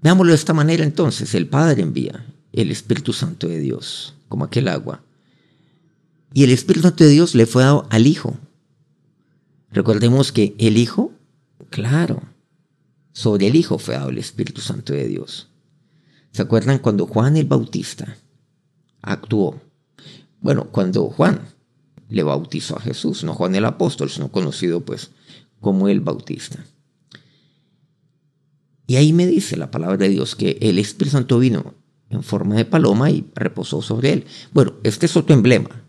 Veámoslo 0.01 0.31
de 0.31 0.35
esta 0.37 0.53
manera 0.53 0.83
entonces, 0.83 1.35
el 1.35 1.47
Padre 1.47 1.83
envía 1.83 2.25
el 2.53 2.71
Espíritu 2.71 3.13
Santo 3.13 3.47
de 3.47 3.59
Dios, 3.59 4.15
como 4.27 4.45
aquel 4.45 4.67
agua. 4.67 5.03
Y 6.33 6.43
el 6.43 6.51
Espíritu 6.51 6.87
Santo 6.87 7.03
de 7.03 7.11
Dios 7.11 7.35
le 7.35 7.45
fue 7.45 7.63
dado 7.63 7.87
al 7.89 8.07
Hijo. 8.07 8.37
Recordemos 9.71 10.31
que 10.31 10.55
el 10.57 10.77
Hijo, 10.77 11.11
claro, 11.69 12.23
sobre 13.13 13.47
el 13.47 13.55
Hijo 13.55 13.77
fue 13.77 13.95
dado 13.95 14.09
el 14.09 14.17
Espíritu 14.17 14.61
Santo 14.61 14.93
de 14.93 15.07
Dios. 15.07 15.49
¿Se 16.31 16.41
acuerdan 16.41 16.79
cuando 16.79 17.05
Juan 17.05 17.37
el 17.37 17.45
Bautista 17.45 18.17
actuó? 19.01 19.61
Bueno, 20.39 20.67
cuando 20.71 21.05
Juan 21.09 21.41
le 22.09 22.23
bautizó 22.23 22.77
a 22.77 22.81
Jesús, 22.81 23.23
no 23.23 23.33
Juan 23.33 23.55
el 23.55 23.65
Apóstol, 23.65 24.09
sino 24.09 24.31
conocido 24.31 24.81
pues 24.81 25.11
como 25.59 25.87
el 25.87 25.99
Bautista. 25.99 26.65
Y 28.87 28.95
ahí 28.95 29.13
me 29.13 29.27
dice 29.27 29.57
la 29.57 29.71
palabra 29.71 29.97
de 29.97 30.09
Dios 30.09 30.35
que 30.35 30.57
el 30.61 30.79
Espíritu 30.79 31.17
Santo 31.17 31.39
vino 31.39 31.75
en 32.09 32.23
forma 32.23 32.55
de 32.55 32.65
paloma 32.65 33.09
y 33.09 33.25
reposó 33.35 33.81
sobre 33.81 34.13
él. 34.13 34.25
Bueno, 34.53 34.73
este 34.83 35.05
es 35.05 35.15
otro 35.15 35.33
emblema. 35.35 35.85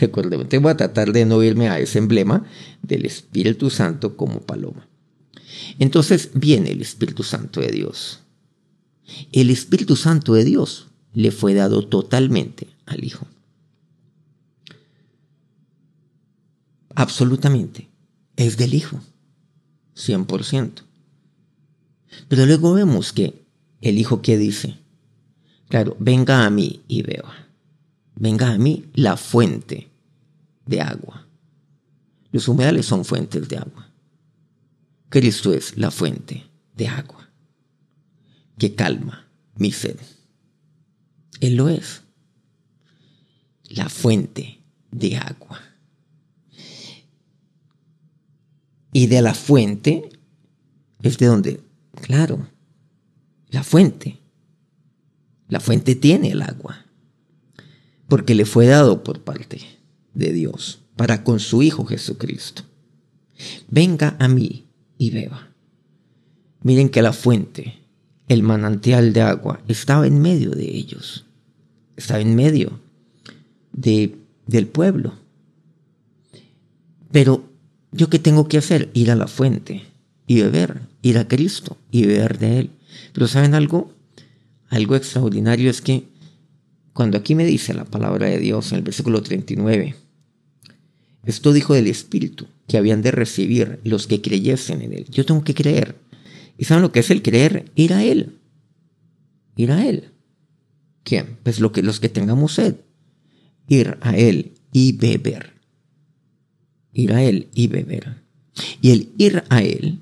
Recuerden, 0.00 0.62
voy 0.62 0.70
a 0.70 0.76
tratar 0.76 1.12
de 1.12 1.24
no 1.24 1.42
irme 1.42 1.68
a 1.68 1.78
ese 1.78 1.98
emblema 1.98 2.44
del 2.82 3.06
Espíritu 3.06 3.70
Santo 3.70 4.16
como 4.16 4.40
paloma. 4.40 4.86
Entonces 5.78 6.30
viene 6.34 6.72
el 6.72 6.82
Espíritu 6.82 7.22
Santo 7.22 7.60
de 7.60 7.68
Dios. 7.68 8.20
El 9.32 9.50
Espíritu 9.50 9.96
Santo 9.96 10.34
de 10.34 10.44
Dios 10.44 10.88
le 11.14 11.30
fue 11.30 11.54
dado 11.54 11.86
totalmente 11.86 12.68
al 12.86 13.04
Hijo. 13.04 13.26
Absolutamente. 16.94 17.88
Es 18.36 18.56
del 18.56 18.74
Hijo. 18.74 19.00
100%. 19.96 20.83
Pero 22.28 22.46
luego 22.46 22.74
vemos 22.74 23.12
que 23.12 23.44
el 23.80 23.98
hijo 23.98 24.22
que 24.22 24.38
dice, 24.38 24.78
claro, 25.68 25.96
venga 25.98 26.44
a 26.44 26.50
mí 26.50 26.82
y 26.88 27.02
beba. 27.02 27.48
Venga 28.16 28.52
a 28.52 28.58
mí 28.58 28.86
la 28.94 29.16
fuente 29.16 29.90
de 30.66 30.80
agua. 30.80 31.26
Los 32.32 32.48
humedales 32.48 32.86
son 32.86 33.04
fuentes 33.04 33.48
de 33.48 33.58
agua. 33.58 33.90
Cristo 35.08 35.52
es 35.52 35.76
la 35.76 35.90
fuente 35.90 36.44
de 36.74 36.88
agua 36.88 37.30
que 38.58 38.74
calma 38.74 39.28
mi 39.56 39.72
sed. 39.72 39.98
Él 41.40 41.56
lo 41.56 41.68
es. 41.68 42.02
La 43.68 43.88
fuente 43.88 44.60
de 44.90 45.16
agua. 45.16 45.60
Y 48.92 49.08
de 49.08 49.22
la 49.22 49.34
fuente 49.34 50.08
es 51.02 51.18
de 51.18 51.26
donde 51.26 51.60
Claro, 52.04 52.46
la 53.48 53.64
fuente. 53.64 54.18
La 55.48 55.58
fuente 55.58 55.94
tiene 55.94 56.32
el 56.32 56.42
agua, 56.42 56.84
porque 58.08 58.34
le 58.34 58.44
fue 58.44 58.66
dado 58.66 59.02
por 59.02 59.24
parte 59.24 59.62
de 60.12 60.34
Dios 60.34 60.82
para 60.96 61.24
con 61.24 61.40
su 61.40 61.62
Hijo 61.62 61.86
Jesucristo. 61.86 62.62
Venga 63.70 64.16
a 64.18 64.28
mí 64.28 64.66
y 64.98 65.12
beba. 65.12 65.48
Miren 66.60 66.90
que 66.90 67.00
la 67.00 67.14
fuente, 67.14 67.78
el 68.28 68.42
manantial 68.42 69.14
de 69.14 69.22
agua, 69.22 69.62
estaba 69.66 70.06
en 70.06 70.20
medio 70.20 70.50
de 70.50 70.76
ellos, 70.76 71.24
estaba 71.96 72.20
en 72.20 72.36
medio 72.36 72.80
de, 73.72 74.14
del 74.46 74.66
pueblo. 74.66 75.14
Pero, 77.10 77.48
¿yo 77.92 78.10
qué 78.10 78.18
tengo 78.18 78.46
que 78.46 78.58
hacer? 78.58 78.90
Ir 78.92 79.10
a 79.10 79.16
la 79.16 79.26
fuente 79.26 79.93
y 80.26 80.40
beber, 80.40 80.82
ir 81.02 81.18
a 81.18 81.28
Cristo 81.28 81.76
y 81.90 82.06
beber 82.06 82.38
de 82.38 82.58
Él. 82.60 82.70
Pero 83.12 83.28
¿saben 83.28 83.54
algo? 83.54 83.92
Algo 84.68 84.96
extraordinario 84.96 85.70
es 85.70 85.80
que 85.80 86.04
cuando 86.92 87.18
aquí 87.18 87.34
me 87.34 87.44
dice 87.44 87.74
la 87.74 87.84
palabra 87.84 88.28
de 88.28 88.38
Dios 88.38 88.72
en 88.72 88.78
el 88.78 88.84
versículo 88.84 89.22
39, 89.22 89.96
esto 91.24 91.52
dijo 91.52 91.74
del 91.74 91.86
Espíritu 91.86 92.46
que 92.68 92.78
habían 92.78 93.02
de 93.02 93.10
recibir 93.10 93.80
los 93.84 94.06
que 94.06 94.20
creyesen 94.20 94.82
en 94.82 94.92
Él. 94.92 95.06
Yo 95.10 95.24
tengo 95.24 95.42
que 95.44 95.54
creer. 95.54 95.96
¿Y 96.56 96.64
saben 96.64 96.82
lo 96.82 96.92
que 96.92 97.00
es 97.00 97.10
el 97.10 97.22
creer? 97.22 97.70
Ir 97.74 97.92
a 97.92 98.04
Él. 98.04 98.38
Ir 99.56 99.72
a 99.72 99.86
Él. 99.86 100.10
¿Quién? 101.02 101.38
Pues 101.42 101.60
lo 101.60 101.72
que, 101.72 101.82
los 101.82 102.00
que 102.00 102.08
tengamos 102.08 102.54
sed. 102.54 102.76
Ir 103.68 103.98
a 104.00 104.16
Él 104.16 104.52
y 104.72 104.92
beber. 104.92 105.54
Ir 106.92 107.12
a 107.12 107.22
Él 107.22 107.48
y 107.54 107.66
beber. 107.66 108.22
Y 108.80 108.90
el 108.90 109.08
ir 109.18 109.44
a 109.48 109.62
Él 109.62 109.98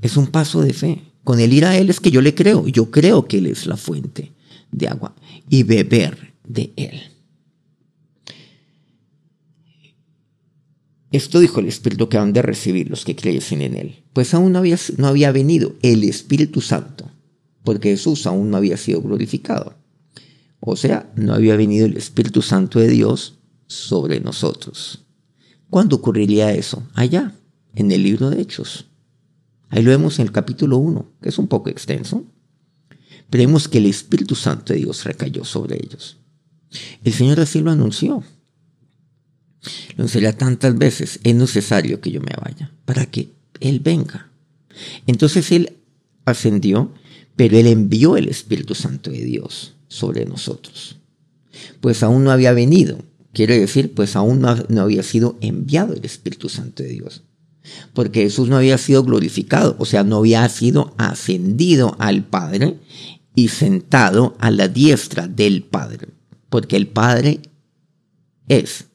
Es 0.00 0.16
un 0.16 0.28
paso 0.28 0.62
de 0.62 0.72
fe. 0.72 1.02
Con 1.24 1.40
el 1.40 1.52
ir 1.52 1.64
a 1.64 1.76
Él 1.76 1.90
es 1.90 2.00
que 2.00 2.10
yo 2.10 2.20
le 2.20 2.34
creo. 2.34 2.68
Yo 2.68 2.90
creo 2.90 3.26
que 3.26 3.38
Él 3.38 3.46
es 3.46 3.66
la 3.66 3.76
fuente 3.76 4.32
de 4.70 4.88
agua. 4.88 5.14
Y 5.48 5.62
beber 5.62 6.34
de 6.46 6.72
Él. 6.76 7.00
Esto 11.14 11.38
dijo 11.38 11.60
el 11.60 11.68
Espíritu 11.68 12.08
que 12.08 12.18
han 12.18 12.32
de 12.32 12.42
recibir 12.42 12.90
los 12.90 13.04
que 13.04 13.14
creyesen 13.14 13.62
en 13.62 13.76
Él. 13.76 14.02
Pues 14.12 14.34
aún 14.34 14.50
no 14.50 14.58
había, 14.58 14.76
no 14.96 15.06
había 15.06 15.30
venido 15.30 15.76
el 15.80 16.02
Espíritu 16.02 16.60
Santo, 16.60 17.08
porque 17.62 17.90
Jesús 17.90 18.26
aún 18.26 18.50
no 18.50 18.56
había 18.56 18.76
sido 18.76 19.00
glorificado. 19.00 19.74
O 20.58 20.74
sea, 20.74 21.12
no 21.14 21.32
había 21.34 21.54
venido 21.54 21.86
el 21.86 21.96
Espíritu 21.96 22.42
Santo 22.42 22.80
de 22.80 22.88
Dios 22.88 23.38
sobre 23.68 24.18
nosotros. 24.18 25.04
¿Cuándo 25.70 25.94
ocurriría 25.94 26.52
eso? 26.52 26.82
Allá, 26.94 27.32
en 27.76 27.92
el 27.92 28.02
libro 28.02 28.30
de 28.30 28.40
Hechos. 28.40 28.86
Ahí 29.70 29.82
lo 29.82 29.90
vemos 29.90 30.18
en 30.18 30.26
el 30.26 30.32
capítulo 30.32 30.78
1, 30.78 31.12
que 31.22 31.28
es 31.28 31.38
un 31.38 31.48
poco 31.48 31.70
extenso. 31.70 32.24
Pero 33.30 33.42
vemos 33.42 33.68
que 33.68 33.78
el 33.78 33.86
Espíritu 33.86 34.34
Santo 34.34 34.72
de 34.72 34.80
Dios 34.80 35.04
recayó 35.04 35.44
sobre 35.44 35.76
ellos. 35.76 36.18
El 37.02 37.12
Señor 37.12 37.40
así 37.40 37.60
lo 37.60 37.70
anunció. 37.70 38.22
Lo 39.96 40.04
enseñará 40.04 40.36
tantas 40.36 40.76
veces, 40.76 41.20
es 41.24 41.34
necesario 41.34 42.00
que 42.00 42.10
yo 42.10 42.20
me 42.20 42.32
vaya 42.40 42.70
para 42.84 43.06
que 43.06 43.30
Él 43.60 43.80
venga. 43.80 44.28
Entonces 45.06 45.50
Él 45.52 45.78
ascendió, 46.24 46.92
pero 47.36 47.56
Él 47.56 47.66
envió 47.66 48.16
el 48.16 48.28
Espíritu 48.28 48.74
Santo 48.74 49.10
de 49.10 49.24
Dios 49.24 49.74
sobre 49.88 50.26
nosotros. 50.26 50.96
Pues 51.80 52.02
aún 52.02 52.24
no 52.24 52.30
había 52.30 52.52
venido, 52.52 52.98
quiere 53.32 53.58
decir, 53.58 53.94
pues 53.94 54.16
aún 54.16 54.40
no 54.40 54.82
había 54.82 55.02
sido 55.02 55.38
enviado 55.40 55.94
el 55.94 56.04
Espíritu 56.04 56.48
Santo 56.48 56.82
de 56.82 56.90
Dios. 56.90 57.22
Porque 57.92 58.22
Jesús 58.22 58.48
no 58.48 58.56
había 58.56 58.78
sido 58.78 59.02
glorificado, 59.04 59.76
o 59.78 59.84
sea, 59.84 60.04
no 60.04 60.18
había 60.18 60.48
sido 60.48 60.94
ascendido 60.98 61.96
al 61.98 62.24
Padre 62.24 62.78
y 63.34 63.48
sentado 63.48 64.36
a 64.38 64.50
la 64.50 64.68
diestra 64.68 65.26
del 65.26 65.62
Padre. 65.62 66.08
Porque 66.50 66.76
el 66.76 66.86
Padre 66.86 67.40
es 68.48 68.86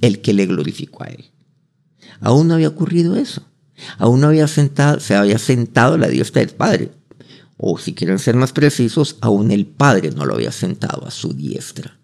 el 0.00 0.20
que 0.20 0.32
le 0.32 0.46
glorificó 0.46 1.04
a 1.04 1.08
él. 1.08 1.24
Aún 2.20 2.48
no 2.48 2.54
había 2.54 2.68
ocurrido 2.68 3.16
eso. 3.16 3.42
Aún 3.98 4.20
no 4.20 4.28
había 4.28 4.48
sentado, 4.48 5.00
se 5.00 5.14
había 5.14 5.38
sentado 5.38 5.98
la 5.98 6.08
diestra 6.08 6.44
del 6.44 6.54
Padre. 6.54 6.92
O 7.56 7.78
si 7.78 7.94
quieren 7.94 8.18
ser 8.18 8.36
más 8.36 8.52
precisos, 8.52 9.16
aún 9.20 9.50
el 9.50 9.66
Padre 9.66 10.10
no 10.10 10.24
lo 10.24 10.34
había 10.34 10.52
sentado 10.52 11.06
a 11.06 11.10
su 11.10 11.34
diestra. 11.34 11.98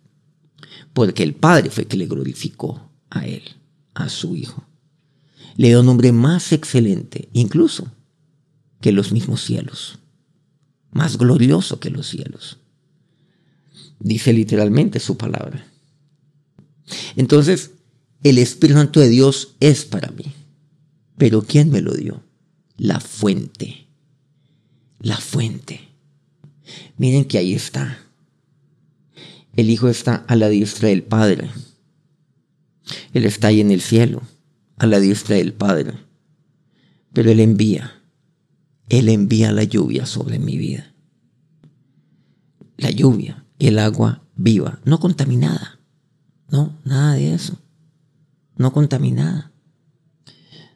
Porque 0.92 1.22
el 1.22 1.34
Padre 1.34 1.70
fue 1.70 1.86
que 1.86 1.96
le 1.96 2.06
glorificó 2.06 2.90
a 3.10 3.26
él, 3.26 3.42
a 3.94 4.08
su 4.08 4.36
Hijo. 4.36 4.64
Le 5.56 5.68
dio 5.68 5.80
un 5.80 5.86
nombre 5.86 6.12
más 6.12 6.52
excelente, 6.52 7.28
incluso 7.32 7.92
que 8.80 8.92
los 8.92 9.12
mismos 9.12 9.42
cielos. 9.42 9.98
Más 10.90 11.18
glorioso 11.18 11.80
que 11.80 11.90
los 11.90 12.08
cielos. 12.08 12.58
Dice 13.98 14.32
literalmente 14.32 14.98
su 14.98 15.16
palabra. 15.16 15.66
Entonces, 17.16 17.72
el 18.22 18.38
Espíritu 18.38 18.78
Santo 18.78 19.00
de 19.00 19.08
Dios 19.08 19.56
es 19.60 19.84
para 19.84 20.10
mí. 20.10 20.32
Pero 21.16 21.42
¿quién 21.42 21.70
me 21.70 21.82
lo 21.82 21.92
dio? 21.92 22.22
La 22.76 23.00
fuente. 23.00 23.86
La 25.00 25.18
fuente. 25.18 25.88
Miren 26.96 27.24
que 27.24 27.38
ahí 27.38 27.54
está. 27.54 27.98
El 29.54 29.70
Hijo 29.70 29.88
está 29.88 30.16
a 30.28 30.36
la 30.36 30.48
diestra 30.48 30.88
del 30.88 31.02
Padre. 31.02 31.50
Él 33.12 33.24
está 33.24 33.48
ahí 33.48 33.60
en 33.60 33.70
el 33.70 33.80
cielo, 33.80 34.22
a 34.80 34.86
la 34.86 34.98
diestra 34.98 35.36
del 35.36 35.52
Padre. 35.52 35.94
Pero 37.12 37.30
Él 37.30 37.38
envía. 37.38 38.02
Él 38.88 39.08
envía 39.08 39.52
la 39.52 39.62
lluvia 39.62 40.04
sobre 40.06 40.40
mi 40.40 40.58
vida. 40.58 40.92
La 42.76 42.90
lluvia, 42.90 43.44
el 43.60 43.78
agua 43.78 44.24
viva, 44.34 44.80
no 44.84 44.98
contaminada. 44.98 45.78
No, 46.48 46.76
nada 46.84 47.14
de 47.14 47.34
eso 47.34 47.56
no 48.60 48.74
contaminada. 48.74 49.52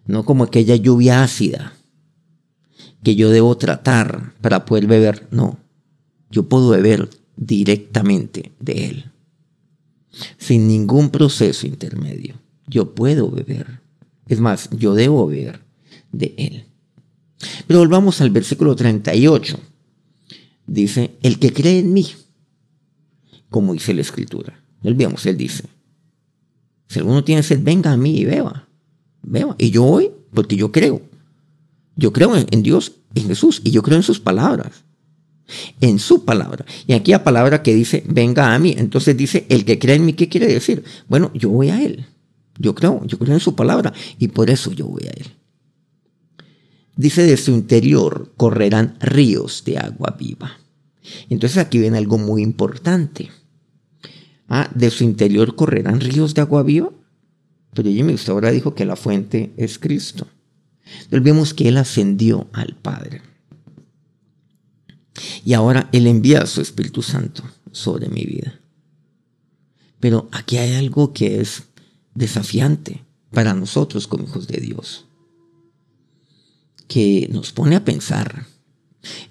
No 0.06 0.24
como 0.24 0.44
aquella 0.44 0.74
lluvia 0.74 1.22
ácida 1.22 1.74
que 3.02 3.14
yo 3.14 3.28
debo 3.28 3.58
tratar 3.58 4.32
para 4.40 4.64
poder 4.64 4.86
beber. 4.86 5.28
No, 5.30 5.58
yo 6.30 6.48
puedo 6.48 6.70
beber 6.70 7.10
directamente 7.36 8.52
de 8.58 8.86
él. 8.86 9.12
Sin 10.38 10.66
ningún 10.66 11.10
proceso 11.10 11.66
intermedio. 11.66 12.40
Yo 12.66 12.94
puedo 12.94 13.30
beber. 13.30 13.80
Es 14.28 14.40
más, 14.40 14.70
yo 14.70 14.94
debo 14.94 15.26
beber 15.26 15.60
de 16.12 16.34
él. 16.36 16.64
Pero 17.66 17.80
volvamos 17.80 18.20
al 18.20 18.30
versículo 18.30 18.74
38. 18.74 19.58
Dice, 20.66 21.16
el 21.22 21.38
que 21.38 21.52
cree 21.52 21.80
en 21.80 21.92
mí, 21.92 22.06
como 23.50 23.72
dice 23.72 23.94
la 23.94 24.00
escritura. 24.00 24.58
Olvidamos, 24.82 25.24
él 25.26 25.36
dice, 25.36 25.64
si 26.88 26.98
alguno 26.98 27.24
tiene 27.24 27.42
sed, 27.42 27.60
venga 27.62 27.92
a 27.92 27.96
mí 27.96 28.18
y 28.18 28.24
beba. 28.24 28.68
Beba. 29.22 29.54
Y 29.58 29.70
yo 29.70 29.82
voy 29.82 30.10
porque 30.32 30.56
yo 30.56 30.72
creo. 30.72 31.02
Yo 31.96 32.12
creo 32.12 32.34
en, 32.36 32.62
Dios, 32.62 32.92
en 33.14 33.28
Jesús, 33.28 33.60
y 33.64 33.70
yo 33.70 33.82
creo 33.82 33.96
en 33.96 34.02
sus 34.02 34.20
palabras. 34.20 34.84
En 35.80 35.98
su 35.98 36.24
palabra. 36.24 36.64
Y 36.86 36.94
aquí 36.94 37.12
la 37.12 37.22
palabra 37.22 37.62
que 37.62 37.74
dice, 37.74 38.02
venga 38.06 38.54
a 38.54 38.58
mí. 38.58 38.74
Entonces 38.76 39.16
dice, 39.16 39.46
el 39.48 39.64
que 39.64 39.78
cree 39.78 39.96
en 39.96 40.06
mí, 40.06 40.14
¿qué 40.14 40.28
quiere 40.28 40.46
decir? 40.46 40.82
Bueno, 41.08 41.30
yo 41.34 41.50
voy 41.50 41.70
a 41.70 41.82
Él. 41.82 42.06
Yo 42.58 42.74
creo, 42.74 43.04
yo 43.06 43.18
creo 43.18 43.34
en 43.34 43.40
su 43.40 43.54
palabra. 43.54 43.92
Y 44.18 44.28
por 44.28 44.50
eso 44.50 44.72
yo 44.72 44.86
voy 44.86 45.04
a 45.04 45.10
Él. 45.10 45.26
Dice, 46.96 47.24
de 47.24 47.36
su 47.36 47.50
interior 47.50 48.32
correrán 48.36 48.96
ríos 49.00 49.64
de 49.64 49.78
agua 49.78 50.16
viva. 50.18 50.58
Entonces 51.28 51.58
aquí 51.58 51.78
ven 51.78 51.94
algo 51.94 52.18
muy 52.18 52.42
importante. 52.42 53.30
Ah, 54.48 54.70
de 54.74 54.90
su 54.90 55.04
interior 55.04 55.56
correrán 55.56 56.00
ríos 56.00 56.34
de 56.34 56.42
agua 56.42 56.62
viva. 56.62 56.90
Pero 57.74 57.90
Jimmy, 57.90 58.14
usted 58.14 58.32
ahora 58.32 58.52
dijo 58.52 58.74
que 58.74 58.84
la 58.84 58.96
fuente 58.96 59.52
es 59.56 59.78
Cristo. 59.78 60.28
Entonces 60.84 61.22
vemos 61.22 61.54
que 61.54 61.68
Él 61.68 61.76
ascendió 61.76 62.48
al 62.52 62.76
Padre. 62.76 63.22
Y 65.44 65.54
ahora 65.54 65.88
Él 65.92 66.06
envía 66.06 66.42
a 66.42 66.46
su 66.46 66.60
Espíritu 66.60 67.02
Santo 67.02 67.42
sobre 67.72 68.08
mi 68.08 68.24
vida. 68.24 68.60
Pero 69.98 70.28
aquí 70.32 70.58
hay 70.58 70.74
algo 70.74 71.12
que 71.12 71.40
es 71.40 71.64
desafiante 72.14 73.04
para 73.30 73.54
nosotros 73.54 74.06
como 74.06 74.24
hijos 74.24 74.46
de 74.46 74.60
Dios. 74.60 75.06
Que 76.88 77.28
nos 77.32 77.52
pone 77.52 77.76
a 77.76 77.84
pensar. 77.84 78.46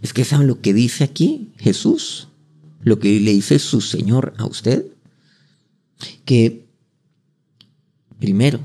Es 0.02 0.14
que 0.14 0.26
saben 0.26 0.48
lo 0.48 0.62
que 0.62 0.74
dice 0.74 1.04
aquí 1.04 1.54
Jesús. 1.58 2.28
Lo 2.82 3.00
que 3.00 3.20
le 3.20 3.32
dice 3.32 3.60
su 3.60 3.80
Señor 3.80 4.34
a 4.38 4.46
usted 4.46 4.86
que, 6.26 6.66
primero, 8.20 8.60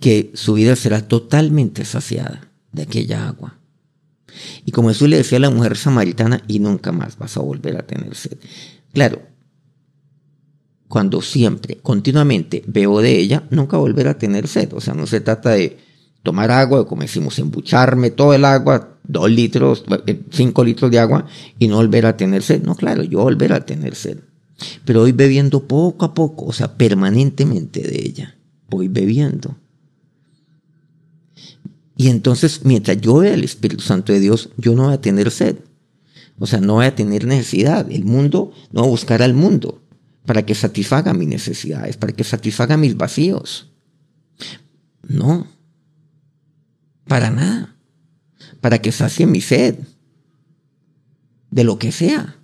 que 0.00 0.30
su 0.34 0.54
vida 0.54 0.76
será 0.76 1.08
totalmente 1.08 1.84
saciada 1.84 2.50
de 2.72 2.82
aquella 2.82 3.28
agua. 3.28 3.58
Y 4.64 4.72
como 4.72 4.88
Jesús 4.88 5.08
le 5.08 5.16
decía 5.16 5.38
a 5.38 5.40
la 5.40 5.50
mujer 5.50 5.76
samaritana, 5.76 6.44
y 6.46 6.58
nunca 6.58 6.92
más 6.92 7.18
vas 7.18 7.36
a 7.36 7.40
volver 7.40 7.76
a 7.76 7.86
tener 7.86 8.14
sed. 8.14 8.38
Claro, 8.92 9.22
cuando 10.88 11.20
siempre, 11.20 11.76
continuamente 11.82 12.64
veo 12.66 13.00
de 13.00 13.18
ella, 13.18 13.44
nunca 13.50 13.76
volver 13.76 14.08
a 14.08 14.18
tener 14.18 14.48
sed. 14.48 14.72
O 14.72 14.80
sea, 14.80 14.94
no 14.94 15.06
se 15.06 15.20
trata 15.20 15.50
de 15.50 15.76
tomar 16.22 16.50
agua, 16.50 16.88
como 16.88 17.02
decimos, 17.02 17.38
embucharme 17.38 18.10
todo 18.10 18.32
el 18.32 18.44
agua, 18.44 18.96
dos 19.04 19.30
litros, 19.30 19.84
eh, 20.06 20.22
cinco 20.30 20.64
litros 20.64 20.90
de 20.90 20.98
agua, 20.98 21.26
y 21.58 21.68
no 21.68 21.76
volver 21.76 22.06
a 22.06 22.16
tener 22.16 22.42
sed. 22.42 22.62
No, 22.62 22.74
claro, 22.74 23.02
yo 23.02 23.22
volver 23.22 23.52
a 23.52 23.66
tener 23.66 23.94
sed. 23.94 24.18
Pero 24.86 25.00
voy 25.00 25.12
bebiendo 25.12 25.68
poco 25.68 26.06
a 26.06 26.14
poco, 26.14 26.46
o 26.46 26.52
sea, 26.52 26.76
permanentemente 26.78 27.80
de 27.82 28.02
ella. 28.02 28.36
Voy 28.70 28.88
bebiendo. 28.88 29.56
Y 31.98 32.08
entonces, 32.08 32.62
mientras 32.64 32.98
yo 33.00 33.16
vea 33.16 33.34
el 33.34 33.44
Espíritu 33.44 33.82
Santo 33.82 34.12
de 34.12 34.20
Dios, 34.20 34.50
yo 34.56 34.74
no 34.74 34.84
voy 34.84 34.94
a 34.94 35.00
tener 35.00 35.30
sed. 35.30 35.56
O 36.38 36.46
sea, 36.46 36.60
no 36.60 36.74
voy 36.74 36.86
a 36.86 36.94
tener 36.94 37.26
necesidad. 37.26 37.90
El 37.90 38.04
mundo, 38.04 38.52
no 38.72 38.80
voy 38.80 38.88
a 38.88 38.90
buscar 38.90 39.22
al 39.22 39.34
mundo 39.34 39.82
para 40.28 40.44
que 40.44 40.54
satisfaga 40.54 41.14
mis 41.14 41.26
necesidades, 41.28 41.96
para 41.96 42.12
que 42.12 42.22
satisfaga 42.22 42.76
mis 42.76 42.98
vacíos. 42.98 43.72
No. 45.02 45.46
Para 47.06 47.30
nada. 47.30 47.74
Para 48.60 48.82
que 48.82 48.92
sacie 48.92 49.24
mi 49.24 49.40
sed. 49.40 49.78
De 51.50 51.64
lo 51.64 51.78
que 51.78 51.92
sea 51.92 52.34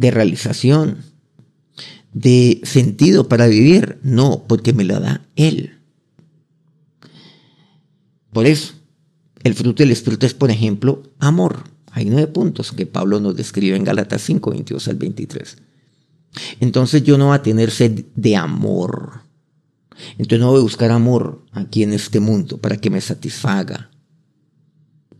de 0.00 0.10
realización, 0.10 1.02
de 2.14 2.62
sentido 2.64 3.28
para 3.28 3.46
vivir. 3.46 3.98
No, 4.02 4.46
porque 4.48 4.72
me 4.72 4.84
lo 4.84 4.98
da 4.98 5.26
Él. 5.36 5.74
Por 8.32 8.46
eso, 8.46 8.72
el 9.42 9.52
fruto 9.52 9.82
del 9.82 9.92
Espíritu 9.92 10.24
es, 10.24 10.32
por 10.32 10.50
ejemplo, 10.50 11.02
amor. 11.18 11.64
Hay 11.90 12.06
nueve 12.06 12.28
puntos 12.28 12.72
que 12.72 12.86
Pablo 12.86 13.20
nos 13.20 13.36
describe 13.36 13.76
en 13.76 13.84
Galatas 13.84 14.22
5, 14.22 14.50
22 14.52 14.88
al 14.88 14.96
23. 14.96 15.69
Entonces 16.60 17.02
yo 17.02 17.18
no 17.18 17.26
voy 17.26 17.36
a 17.36 17.42
tener 17.42 17.70
sed 17.70 18.04
de 18.14 18.36
amor. 18.36 19.22
Entonces 20.12 20.40
no 20.40 20.50
voy 20.50 20.60
a 20.60 20.62
buscar 20.62 20.90
amor 20.90 21.44
aquí 21.52 21.82
en 21.82 21.92
este 21.92 22.20
mundo 22.20 22.58
para 22.58 22.76
que 22.76 22.90
me 22.90 23.00
satisfaga. 23.00 23.90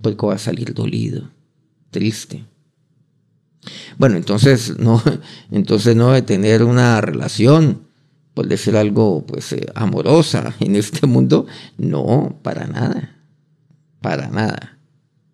porque 0.00 0.26
va 0.26 0.34
a 0.34 0.38
salir 0.38 0.72
dolido, 0.72 1.30
triste. 1.90 2.44
Bueno, 3.98 4.16
entonces 4.16 4.76
no, 4.78 5.02
entonces 5.50 5.94
no 5.96 6.12
de 6.12 6.22
tener 6.22 6.64
una 6.64 7.00
relación, 7.00 7.82
por 8.34 8.46
decir 8.46 8.76
algo, 8.76 9.26
pues 9.26 9.52
eh, 9.52 9.66
amorosa 9.74 10.54
en 10.60 10.76
este 10.76 11.06
mundo, 11.06 11.46
no, 11.76 12.38
para 12.42 12.66
nada, 12.66 13.18
para 14.00 14.28
nada. 14.28 14.78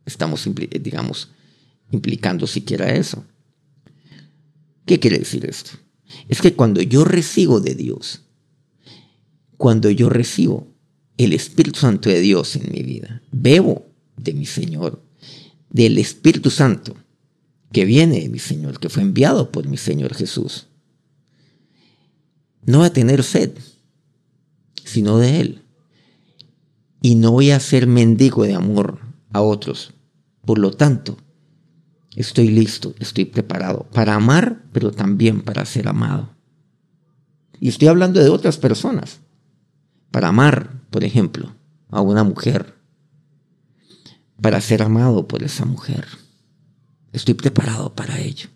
Estamos, 0.05 0.49
digamos, 0.81 1.31
implicando 1.91 2.47
siquiera 2.47 2.91
eso. 2.91 3.25
¿Qué 4.87 4.99
quiere 4.99 5.19
decir 5.19 5.45
esto? 5.45 5.73
Es 6.29 6.41
que 6.41 6.55
cuando 6.55 6.81
yo 6.81 7.05
recibo 7.05 7.61
de 7.61 7.75
Dios, 7.75 8.23
cuando 9.57 9.91
yo 9.91 10.09
recibo 10.09 10.69
el 11.17 11.33
Espíritu 11.33 11.81
Santo 11.81 12.09
de 12.09 12.21
Dios 12.21 12.57
en 12.57 12.73
mi 12.73 12.83
vida, 12.83 13.23
bebo 13.33 13.87
de 14.17 14.33
mi 14.33 14.47
Señor, 14.47 15.03
del 15.71 15.99
Espíritu 15.99 16.51
Santo 16.51 16.97
que 17.73 17.85
viene 17.85 18.21
de 18.21 18.29
mi 18.29 18.39
Señor, 18.39 18.79
que 18.79 18.89
fue 18.89 19.03
enviado 19.03 19.51
por 19.51 19.67
mi 19.69 19.77
Señor 19.77 20.15
Jesús. 20.15 20.69
No 22.65 22.79
voy 22.79 22.87
a 22.87 22.93
tener 22.93 23.23
sed, 23.23 23.53
sino 24.85 25.19
de 25.19 25.41
Él. 25.41 25.63
Y 27.03 27.17
no 27.17 27.33
voy 27.33 27.51
a 27.51 27.61
ser 27.61 27.87
mendigo 27.87 28.45
de 28.45 28.55
amor 28.55 29.01
a 29.33 29.43
otros. 29.43 29.93
Por 30.45 30.59
lo 30.59 30.71
tanto, 30.71 31.19
estoy 32.17 32.49
listo, 32.49 32.95
estoy 32.99 33.27
preparado 33.27 33.87
para 33.93 34.15
amar, 34.15 34.63
pero 34.73 34.91
también 34.91 35.43
para 35.43 35.65
ser 35.67 35.87
amado. 35.87 36.31
Y 37.61 37.69
estoy 37.69 37.89
hablando 37.89 38.21
de 38.21 38.31
otras 38.31 38.57
personas. 38.57 39.21
Para 40.11 40.29
amar, 40.29 40.83
por 40.91 41.05
ejemplo, 41.05 41.55
a 41.91 42.01
una 42.01 42.25
mujer. 42.25 42.75
Para 44.41 44.61
ser 44.61 44.83
amado 44.83 45.29
por 45.29 45.43
esa 45.43 45.67
mujer. 45.67 46.07
Estoy 47.13 47.35
preparado 47.35 47.95
para 47.95 48.19
ello. 48.19 48.49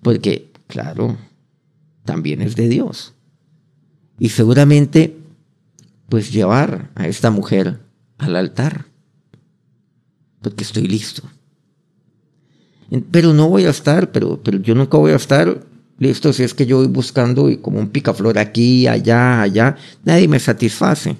Porque, 0.00 0.52
claro, 0.68 1.18
también 2.04 2.40
es 2.40 2.54
de 2.54 2.68
Dios. 2.68 3.14
Y 4.18 4.28
seguramente, 4.30 5.16
pues 6.08 6.32
llevar 6.32 6.90
a 6.94 7.08
esta 7.08 7.30
mujer 7.30 7.80
al 8.18 8.36
altar. 8.36 8.86
Porque 10.40 10.64
estoy 10.64 10.86
listo 10.86 11.28
pero 13.10 13.32
no 13.32 13.48
voy 13.48 13.64
a 13.64 13.70
estar, 13.70 14.10
pero, 14.12 14.42
pero 14.42 14.58
yo 14.58 14.74
nunca 14.74 14.98
voy 14.98 15.12
a 15.12 15.16
estar 15.16 15.64
listo 16.00 16.32
si 16.32 16.42
es 16.42 16.54
que 16.54 16.66
yo 16.66 16.78
voy 16.78 16.88
buscando 16.88 17.48
y 17.50 17.58
como 17.58 17.78
un 17.78 17.90
picaflor 17.90 18.38
aquí, 18.38 18.86
allá, 18.86 19.42
allá, 19.42 19.76
nadie 20.02 20.26
me 20.26 20.40
satisface. 20.40 21.16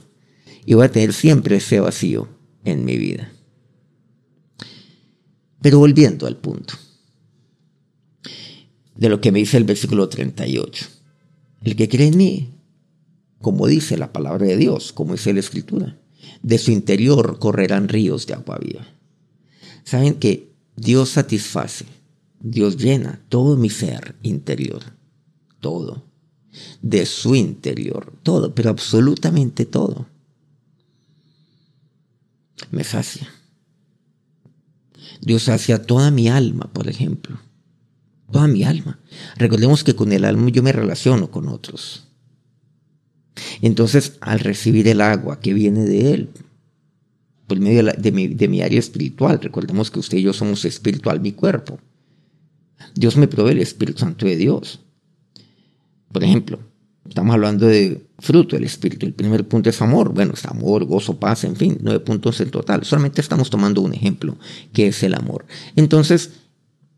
Y 0.64 0.74
voy 0.74 0.86
a 0.86 0.90
tener 0.90 1.12
siempre 1.12 1.56
ese 1.56 1.80
vacío 1.80 2.28
en 2.64 2.84
mi 2.84 2.96
vida. 2.96 3.32
Pero 5.60 5.78
volviendo 5.78 6.26
al 6.26 6.36
punto 6.36 6.74
de 8.96 9.08
lo 9.08 9.20
que 9.20 9.32
me 9.32 9.38
dice 9.38 9.56
el 9.56 9.64
versículo 9.64 10.08
38. 10.08 10.86
El 11.62 11.76
que 11.76 11.88
cree 11.88 12.08
en 12.08 12.16
mí, 12.16 12.54
como 13.40 13.66
dice 13.66 13.96
la 13.96 14.12
palabra 14.12 14.46
de 14.46 14.56
Dios, 14.56 14.92
como 14.92 15.12
dice 15.12 15.32
la 15.34 15.40
escritura, 15.40 15.98
de 16.42 16.58
su 16.58 16.70
interior 16.70 17.38
correrán 17.38 17.88
ríos 17.88 18.26
de 18.26 18.34
agua 18.34 18.58
viva. 18.58 18.86
Saben 19.84 20.14
que 20.14 20.49
Dios 20.80 21.10
satisface, 21.10 21.84
Dios 22.40 22.78
llena 22.78 23.20
todo 23.28 23.58
mi 23.58 23.68
ser 23.68 24.16
interior, 24.22 24.82
todo, 25.60 26.06
de 26.80 27.04
su 27.04 27.34
interior, 27.34 28.14
todo, 28.22 28.54
pero 28.54 28.70
absolutamente 28.70 29.66
todo. 29.66 30.06
Me 32.70 32.82
sacia. 32.82 33.28
Dios 35.20 35.42
sacia 35.42 35.82
toda 35.82 36.10
mi 36.10 36.30
alma, 36.30 36.70
por 36.72 36.88
ejemplo. 36.88 37.38
Toda 38.32 38.46
mi 38.46 38.64
alma. 38.64 38.98
Recordemos 39.36 39.84
que 39.84 39.94
con 39.94 40.12
el 40.12 40.24
alma 40.24 40.48
yo 40.48 40.62
me 40.62 40.72
relaciono 40.72 41.30
con 41.30 41.46
otros. 41.48 42.06
Entonces, 43.60 44.16
al 44.22 44.40
recibir 44.40 44.88
el 44.88 45.02
agua 45.02 45.40
que 45.40 45.52
viene 45.52 45.84
de 45.84 46.14
Él, 46.14 46.30
por 47.50 47.58
medio 47.58 47.82
de, 47.82 48.12
mi, 48.12 48.28
mi 48.28 48.62
área 48.62 48.78
espiritual. 48.78 49.40
Recordemos 49.42 49.90
que 49.90 49.98
usted 49.98 50.18
y 50.18 50.22
yo 50.22 50.32
somos 50.32 50.64
espiritual, 50.64 51.20
mi 51.20 51.32
cuerpo. 51.32 51.80
Dios 52.94 53.16
me 53.16 53.26
provee 53.26 53.50
el 53.50 53.58
Espíritu 53.58 53.98
Santo 53.98 54.24
de 54.24 54.36
Dios. 54.36 54.78
Por 56.12 56.22
ejemplo, 56.22 56.60
estamos 57.08 57.34
hablando 57.34 57.66
de 57.66 58.06
fruto 58.20 58.54
del 58.54 58.66
Espíritu. 58.66 59.04
El 59.04 59.14
primer 59.14 59.48
punto 59.48 59.68
es 59.68 59.82
amor. 59.82 60.14
Bueno, 60.14 60.34
es 60.34 60.44
amor, 60.44 60.84
gozo, 60.84 61.18
paz, 61.18 61.42
en 61.42 61.56
fin, 61.56 61.76
nueve 61.82 61.98
puntos 61.98 62.40
en 62.40 62.52
total. 62.52 62.84
Solamente 62.84 63.20
estamos 63.20 63.50
tomando 63.50 63.80
un 63.80 63.94
ejemplo, 63.94 64.38
que 64.72 64.86
es 64.86 65.02
el 65.02 65.14
amor. 65.14 65.44
Entonces, 65.74 66.30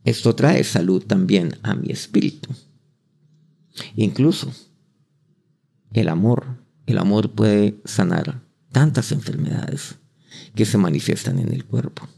esto 0.04 0.34
trae 0.34 0.64
salud 0.64 1.02
también 1.02 1.54
a 1.62 1.74
mi 1.74 1.90
espíritu. 1.90 2.50
Incluso 3.96 4.52
el 5.94 6.10
amor, 6.10 6.58
el 6.84 6.98
amor 6.98 7.30
puede 7.30 7.80
sanar 7.86 8.42
tantas 8.70 9.12
enfermedades 9.12 9.96
que 10.54 10.64
se 10.64 10.78
manifiestan 10.78 11.38
en 11.38 11.52
el 11.52 11.64
cuerpo. 11.64 12.08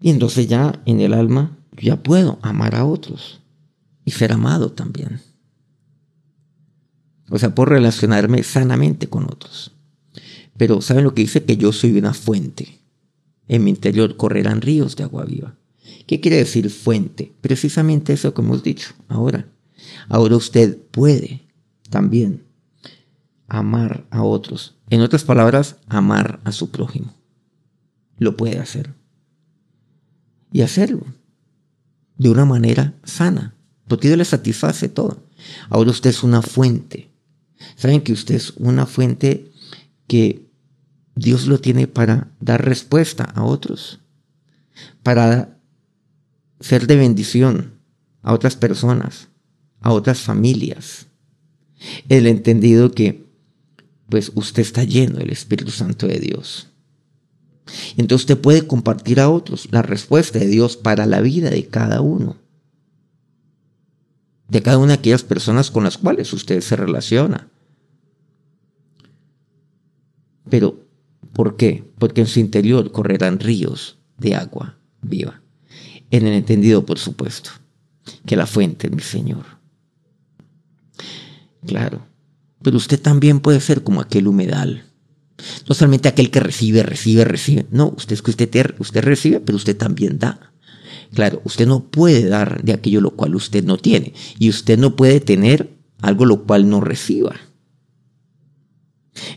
Y 0.00 0.10
entonces 0.10 0.48
ya 0.48 0.82
en 0.84 1.00
el 1.00 1.14
alma 1.14 1.56
ya 1.80 2.02
puedo 2.02 2.38
amar 2.42 2.74
a 2.74 2.84
otros 2.84 3.40
y 4.04 4.10
ser 4.10 4.32
amado 4.32 4.72
también. 4.72 5.20
O 7.30 7.38
sea, 7.38 7.54
por 7.54 7.70
relacionarme 7.70 8.42
sanamente 8.42 9.08
con 9.08 9.24
otros. 9.24 9.72
Pero 10.56 10.80
¿saben 10.80 11.04
lo 11.04 11.14
que 11.14 11.22
dice? 11.22 11.44
Que 11.44 11.56
yo 11.56 11.72
soy 11.72 11.96
una 11.96 12.12
fuente. 12.12 12.80
En 13.48 13.64
mi 13.64 13.70
interior 13.70 14.16
correrán 14.16 14.60
ríos 14.60 14.96
de 14.96 15.04
agua 15.04 15.24
viva. 15.24 15.56
¿Qué 16.06 16.20
quiere 16.20 16.36
decir 16.36 16.68
fuente? 16.68 17.32
Precisamente 17.40 18.12
eso 18.12 18.34
que 18.34 18.42
hemos 18.42 18.62
dicho 18.62 18.94
ahora. 19.08 19.48
Ahora 20.08 20.36
usted 20.36 20.76
puede 20.90 21.42
también 21.90 22.44
amar 23.48 24.06
a 24.10 24.22
otros 24.22 24.76
en 24.92 25.00
otras 25.00 25.24
palabras, 25.24 25.76
amar 25.88 26.38
a 26.44 26.52
su 26.52 26.70
prójimo. 26.70 27.14
Lo 28.18 28.36
puede 28.36 28.58
hacer. 28.58 28.92
Y 30.52 30.60
hacerlo 30.60 31.06
de 32.18 32.28
una 32.28 32.44
manera 32.44 32.92
sana, 33.02 33.54
porque 33.88 34.08
Dios 34.08 34.18
le 34.18 34.26
satisface 34.26 34.90
todo. 34.90 35.26
Ahora 35.70 35.92
usted 35.92 36.10
es 36.10 36.22
una 36.22 36.42
fuente. 36.42 37.10
Saben 37.74 38.02
que 38.02 38.12
usted 38.12 38.34
es 38.34 38.50
una 38.58 38.84
fuente 38.84 39.50
que 40.08 40.46
Dios 41.14 41.46
lo 41.46 41.58
tiene 41.58 41.86
para 41.86 42.30
dar 42.38 42.62
respuesta 42.62 43.24
a 43.24 43.44
otros, 43.44 44.00
para 45.02 45.56
ser 46.60 46.86
de 46.86 46.96
bendición 46.96 47.78
a 48.20 48.34
otras 48.34 48.56
personas, 48.56 49.28
a 49.80 49.90
otras 49.94 50.20
familias. 50.20 51.06
El 52.10 52.26
entendido 52.26 52.92
que 52.92 53.21
pues 54.12 54.30
usted 54.34 54.60
está 54.60 54.84
lleno 54.84 55.20
del 55.20 55.30
Espíritu 55.30 55.70
Santo 55.70 56.06
de 56.06 56.18
Dios. 56.18 56.68
Entonces 57.96 58.24
usted 58.24 58.38
puede 58.38 58.66
compartir 58.66 59.20
a 59.20 59.30
otros 59.30 59.68
la 59.70 59.80
respuesta 59.80 60.38
de 60.38 60.48
Dios 60.48 60.76
para 60.76 61.06
la 61.06 61.22
vida 61.22 61.48
de 61.48 61.66
cada 61.68 62.02
uno. 62.02 62.36
De 64.48 64.60
cada 64.60 64.76
una 64.76 64.88
de 64.88 64.98
aquellas 64.98 65.22
personas 65.22 65.70
con 65.70 65.84
las 65.84 65.96
cuales 65.96 66.30
usted 66.34 66.60
se 66.60 66.76
relaciona. 66.76 67.48
Pero, 70.50 70.84
¿por 71.32 71.56
qué? 71.56 71.82
Porque 71.96 72.20
en 72.20 72.26
su 72.26 72.38
interior 72.38 72.92
correrán 72.92 73.40
ríos 73.40 73.96
de 74.18 74.34
agua 74.34 74.76
viva. 75.00 75.40
En 76.10 76.26
el 76.26 76.34
entendido, 76.34 76.84
por 76.84 76.98
supuesto, 76.98 77.48
que 78.26 78.36
la 78.36 78.44
fuente 78.44 78.88
es 78.88 78.92
mi 78.92 79.00
Señor. 79.00 79.46
Claro, 81.66 82.11
pero 82.62 82.76
usted 82.76 83.00
también 83.00 83.40
puede 83.40 83.60
ser 83.60 83.82
como 83.82 84.00
aquel 84.00 84.28
humedal. 84.28 84.84
No 85.68 85.74
solamente 85.74 86.08
aquel 86.08 86.30
que 86.30 86.40
recibe, 86.40 86.82
recibe, 86.82 87.24
recibe. 87.24 87.66
No, 87.70 87.94
usted 87.96 88.14
es 88.14 88.22
que 88.22 88.30
usted, 88.30 88.74
usted 88.78 89.02
recibe, 89.02 89.40
pero 89.40 89.56
usted 89.56 89.76
también 89.76 90.18
da. 90.18 90.52
Claro, 91.14 91.42
usted 91.44 91.66
no 91.66 91.84
puede 91.84 92.26
dar 92.26 92.62
de 92.62 92.72
aquello 92.72 93.00
lo 93.00 93.10
cual 93.12 93.34
usted 93.34 93.64
no 93.64 93.76
tiene. 93.76 94.14
Y 94.38 94.48
usted 94.48 94.78
no 94.78 94.96
puede 94.96 95.20
tener 95.20 95.70
algo 96.00 96.26
lo 96.26 96.44
cual 96.44 96.68
no 96.68 96.80
reciba. 96.80 97.36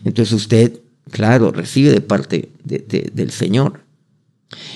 Entonces 0.03 0.33
usted, 0.33 0.79
claro, 1.11 1.51
recibe 1.51 1.91
de 1.91 2.01
parte 2.01 2.51
del 2.63 3.31
Señor. 3.31 3.81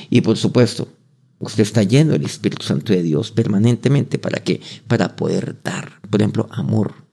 Y 0.09 0.21
por 0.21 0.37
supuesto, 0.37 0.89
usted 1.37 1.63
está 1.63 1.83
lleno 1.83 2.13
del 2.13 2.25
Espíritu 2.25 2.65
Santo 2.65 2.91
de 2.91 3.03
Dios 3.03 3.31
permanentemente. 3.31 4.17
¿Para 4.17 4.43
qué? 4.43 4.61
Para 4.87 5.15
poder 5.15 5.55
dar, 5.63 6.01
por 6.09 6.21
ejemplo, 6.21 6.49
amor 6.51 7.08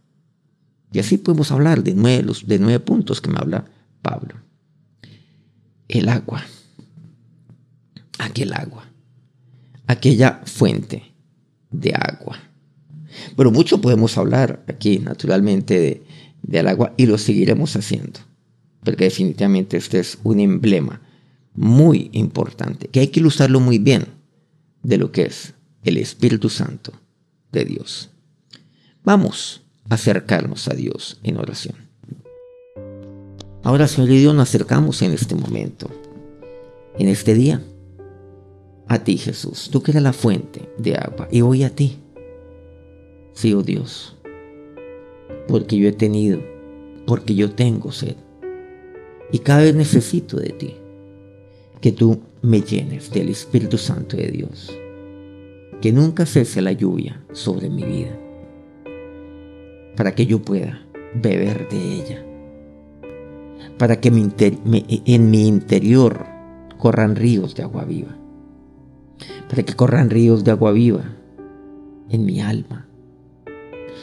y 0.96 0.98
así 0.98 1.18
podemos 1.18 1.52
hablar 1.52 1.84
de 1.84 1.92
nueve, 1.92 2.32
de 2.46 2.58
nueve 2.58 2.80
puntos 2.80 3.20
que 3.20 3.28
me 3.28 3.36
habla 3.38 3.66
Pablo. 4.00 4.36
El 5.88 6.08
agua. 6.08 6.42
Aquel 8.18 8.54
agua. 8.54 8.86
Aquella 9.86 10.40
fuente 10.46 11.12
de 11.70 11.92
agua. 11.94 12.38
Bueno, 13.36 13.50
mucho 13.50 13.78
podemos 13.82 14.16
hablar 14.16 14.64
aquí, 14.68 14.98
naturalmente, 14.98 15.78
de, 15.78 16.06
del 16.40 16.66
agua 16.66 16.94
y 16.96 17.04
lo 17.04 17.18
seguiremos 17.18 17.76
haciendo. 17.76 18.20
porque 18.82 19.04
definitivamente 19.04 19.76
este 19.76 19.98
es 19.98 20.18
un 20.22 20.40
emblema 20.40 21.02
muy 21.52 22.08
importante, 22.12 22.88
que 22.88 23.00
hay 23.00 23.08
que 23.08 23.20
ilustrarlo 23.20 23.60
muy 23.60 23.76
bien 23.76 24.06
de 24.82 24.96
lo 24.96 25.12
que 25.12 25.24
es 25.24 25.52
el 25.82 25.98
Espíritu 25.98 26.48
Santo 26.48 26.94
de 27.52 27.66
Dios. 27.66 28.08
Vamos 29.04 29.65
acercarnos 29.88 30.68
a 30.68 30.74
Dios 30.74 31.20
en 31.22 31.38
oración. 31.38 31.76
Ahora, 33.62 33.88
Señor 33.88 34.10
y 34.10 34.18
Dios, 34.18 34.34
nos 34.34 34.48
acercamos 34.48 35.02
en 35.02 35.12
este 35.12 35.34
momento, 35.34 35.90
en 36.98 37.08
este 37.08 37.34
día, 37.34 37.62
a 38.88 39.00
ti, 39.00 39.18
Jesús, 39.18 39.68
tú 39.72 39.82
que 39.82 39.90
eres 39.90 40.02
la 40.02 40.12
fuente 40.12 40.68
de 40.78 40.94
agua, 40.94 41.28
y 41.30 41.40
hoy 41.40 41.64
a 41.64 41.70
ti. 41.70 41.98
Sí, 43.32 43.52
oh 43.54 43.62
Dios, 43.62 44.16
porque 45.48 45.76
yo 45.76 45.88
he 45.88 45.92
tenido, 45.92 46.40
porque 47.06 47.34
yo 47.34 47.50
tengo 47.50 47.90
sed, 47.90 48.16
y 49.32 49.40
cada 49.40 49.62
vez 49.62 49.74
necesito 49.74 50.36
de 50.36 50.50
ti 50.50 50.74
que 51.80 51.92
tú 51.92 52.22
me 52.42 52.60
llenes 52.60 53.10
del 53.10 53.28
Espíritu 53.28 53.78
Santo 53.78 54.16
de 54.16 54.28
Dios. 54.28 54.72
Que 55.80 55.92
nunca 55.92 56.24
cese 56.24 56.62
la 56.62 56.72
lluvia 56.72 57.22
sobre 57.32 57.68
mi 57.68 57.84
vida. 57.84 58.18
Para 59.96 60.14
que 60.14 60.26
yo 60.26 60.42
pueda 60.42 60.80
beber 61.14 61.68
de 61.68 61.94
ella. 61.94 62.24
Para 63.78 64.00
que 64.00 64.08
en 64.08 65.30
mi 65.30 65.48
interior 65.48 66.26
corran 66.78 67.16
ríos 67.16 67.54
de 67.54 67.62
agua 67.62 67.84
viva. 67.84 68.16
Para 69.48 69.62
que 69.62 69.74
corran 69.74 70.10
ríos 70.10 70.44
de 70.44 70.50
agua 70.50 70.72
viva 70.72 71.04
en 72.10 72.24
mi 72.24 72.40
alma. 72.40 72.86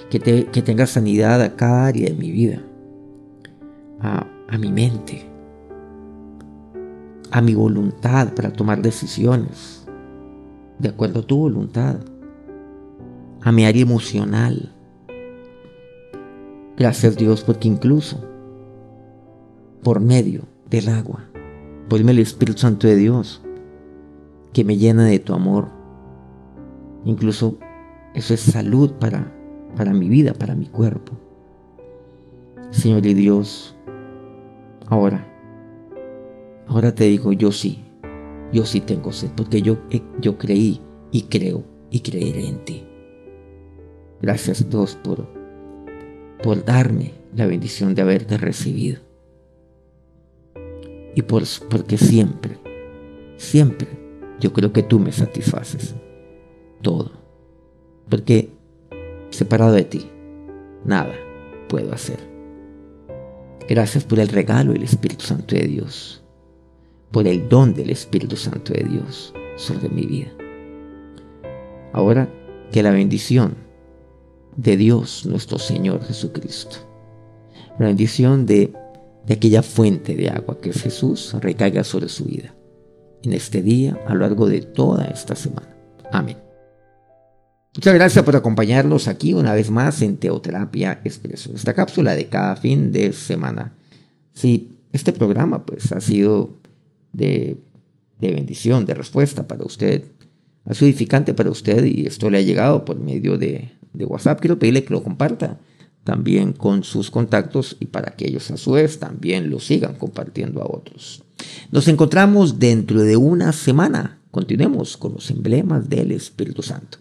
Que, 0.10 0.19
tenga 0.19 0.86
sanidad 0.86 1.41
a 1.41 1.56
cada 1.56 1.88
área 1.88 2.10
de 2.10 2.15
mi 2.15 2.32
vida. 2.32 2.62
A, 3.99 4.27
a 4.49 4.58
mi 4.58 4.71
mente 4.71 5.34
a 7.34 7.41
mi 7.41 7.56
voluntad 7.56 8.32
para 8.36 8.53
tomar 8.53 8.84
decisiones, 8.84 9.88
de 10.77 10.89
acuerdo 10.89 11.21
a 11.21 11.23
tu 11.23 11.38
voluntad, 11.38 11.95
a 13.41 13.51
mi 13.51 13.65
área 13.65 13.82
emocional. 13.82 14.71
Gracias 16.77 17.15
Dios 17.17 17.43
porque 17.43 17.67
incluso 17.67 18.19
por 19.83 19.99
medio 19.99 20.41
del 20.69 20.89
agua, 20.89 21.29
ponme 21.89 22.12
el 22.12 22.19
Espíritu 22.19 22.59
Santo 22.59 22.88
de 22.88 22.95
Dios 22.95 23.41
que 24.53 24.63
me 24.63 24.77
llena 24.77 25.05
de 25.05 25.19
tu 25.19 25.33
amor. 25.33 25.67
Incluso 27.05 27.57
eso 28.13 28.33
es 28.33 28.39
salud 28.39 28.93
para, 28.93 29.31
para 29.75 29.93
mi 29.93 30.09
vida, 30.09 30.33
para 30.33 30.55
mi 30.55 30.67
cuerpo. 30.67 31.13
Señor 32.71 33.05
y 33.05 33.13
Dios, 33.13 33.75
ahora 34.88 35.33
Ahora 36.67 36.95
te 36.95 37.03
digo, 37.05 37.33
yo 37.33 37.51
sí, 37.51 37.83
yo 38.51 38.65
sí 38.65 38.79
tengo 38.79 39.12
sed, 39.12 39.29
porque 39.36 39.62
yo, 39.62 39.77
yo 40.21 40.38
creí 40.38 40.81
y 41.12 41.23
creo 41.23 41.63
y 41.91 41.99
creeré 41.99 42.47
en 42.47 42.65
ti. 42.65 42.83
Gracias 44.21 44.67
Dios 44.69 44.97
por, 45.03 45.27
por 46.43 46.63
darme 46.63 47.13
la 47.36 47.47
bendición 47.47 47.95
de 47.95 48.03
haberte 48.03 48.38
recibido. 48.38 48.99
Y 51.15 51.23
por, 51.23 51.43
porque 51.69 51.97
siempre, 51.97 52.60
siempre 53.38 53.88
yo 54.39 54.53
creo 54.53 54.71
que 54.71 54.84
tú 54.84 54.99
me 54.99 55.12
satisfaces 55.12 55.95
todo. 56.82 57.12
Porque 58.10 58.49
separado 59.32 59.71
de 59.71 59.86
ti, 59.86 60.06
nada 60.86 61.15
puedo 61.67 61.91
hacer. 61.93 62.19
Gracias 63.67 64.03
por 64.03 64.19
el 64.19 64.27
regalo 64.27 64.73
del 64.73 64.84
Espíritu 64.84 65.25
Santo 65.25 65.56
de 65.56 65.67
Dios 65.67 66.23
por 67.13 67.27
el 67.27 67.47
don 67.47 67.75
del 67.75 67.91
Espíritu 67.91 68.36
Santo 68.36 68.73
de 68.73 68.84
Dios 68.86 69.34
sobre 69.56 69.88
mi 69.88 70.03
vida. 70.06 70.32
Ahora 71.93 72.27
que 72.71 72.82
la 72.82 72.89
bendición 72.89 73.56
de 74.57 74.77
Dios 74.77 75.25
nuestro 75.25 75.59
Señor 75.59 76.03
Jesucristo, 76.05 76.77
la 77.79 77.87
bendición 77.87 78.45
de, 78.45 78.73
de 79.25 79.33
aquella 79.33 79.63
fuente 79.63 80.15
de 80.15 80.29
agua 80.29 80.59
que 80.61 80.69
es 80.69 80.81
Jesús, 80.81 81.35
recaiga 81.39 81.83
sobre 81.83 82.09
su 82.09 82.25
vida 82.25 82.53
en 83.23 83.33
este 83.33 83.61
día, 83.61 83.97
a 84.07 84.13
lo 84.13 84.21
largo 84.21 84.47
de 84.47 84.61
toda 84.61 85.05
esta 85.05 85.35
semana. 85.35 85.75
Amén. 86.11 86.37
Muchas 87.75 87.93
gracias 87.95 88.23
por 88.23 88.35
acompañarnos 88.35 89.07
aquí 89.07 89.33
una 89.33 89.53
vez 89.53 89.71
más 89.71 90.01
en 90.01 90.17
Teoterapia 90.17 91.01
Expreso, 91.03 91.51
esta 91.55 91.73
cápsula 91.73 92.15
de 92.15 92.27
cada 92.27 92.55
fin 92.55 92.91
de 92.91 93.13
semana. 93.13 93.73
Si 94.33 94.77
este 94.91 95.11
programa 95.11 95.65
pues 95.65 95.91
ha 95.91 95.99
sido 95.99 96.59
de, 97.13 97.57
bendición, 98.19 98.85
de 98.85 98.93
respuesta 98.93 99.47
para 99.47 99.65
usted. 99.65 100.03
Ha 100.65 100.73
sido 100.73 100.87
edificante 100.87 101.33
para 101.33 101.49
usted 101.49 101.83
y 101.83 102.05
esto 102.05 102.29
le 102.29 102.37
ha 102.37 102.41
llegado 102.41 102.85
por 102.85 102.99
medio 102.99 103.37
de, 103.37 103.71
de 103.93 104.06
WhatsApp. 104.06 104.39
Quiero 104.39 104.60
pedirle 104.60 104.84
que 104.84 104.93
lo 104.93 105.03
comparta 105.03 105.60
también 106.03 106.53
con 106.53 106.84
sus 106.84 107.10
contactos 107.10 107.77
y 107.79 107.86
para 107.86 108.15
que 108.15 108.27
ellos 108.27 108.51
a 108.51 108.58
su 108.58 108.71
vez 108.71 108.99
también 108.99 109.49
lo 109.49 109.60
sigan 109.60 109.95
compartiendo 109.95 110.62
a 110.62 110.65
otros. 110.65 111.23
Nos 111.71 111.88
encontramos 111.88 112.60
dentro 112.60 113.01
de 113.01 113.15
una 113.15 113.51
semana. 113.53 114.19
Continuemos 114.32 114.97
con 114.97 115.13
los 115.13 115.29
emblemas 115.29 115.89
del 115.89 116.12
Espíritu 116.12 116.62
Santo. 116.62 116.97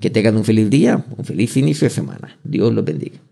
Que 0.00 0.10
tengan 0.10 0.36
un 0.36 0.44
feliz 0.44 0.68
día, 0.68 1.04
un 1.16 1.24
feliz 1.24 1.56
inicio 1.56 1.86
de 1.86 1.94
semana. 1.94 2.36
Dios 2.42 2.74
los 2.74 2.84
bendiga. 2.84 3.22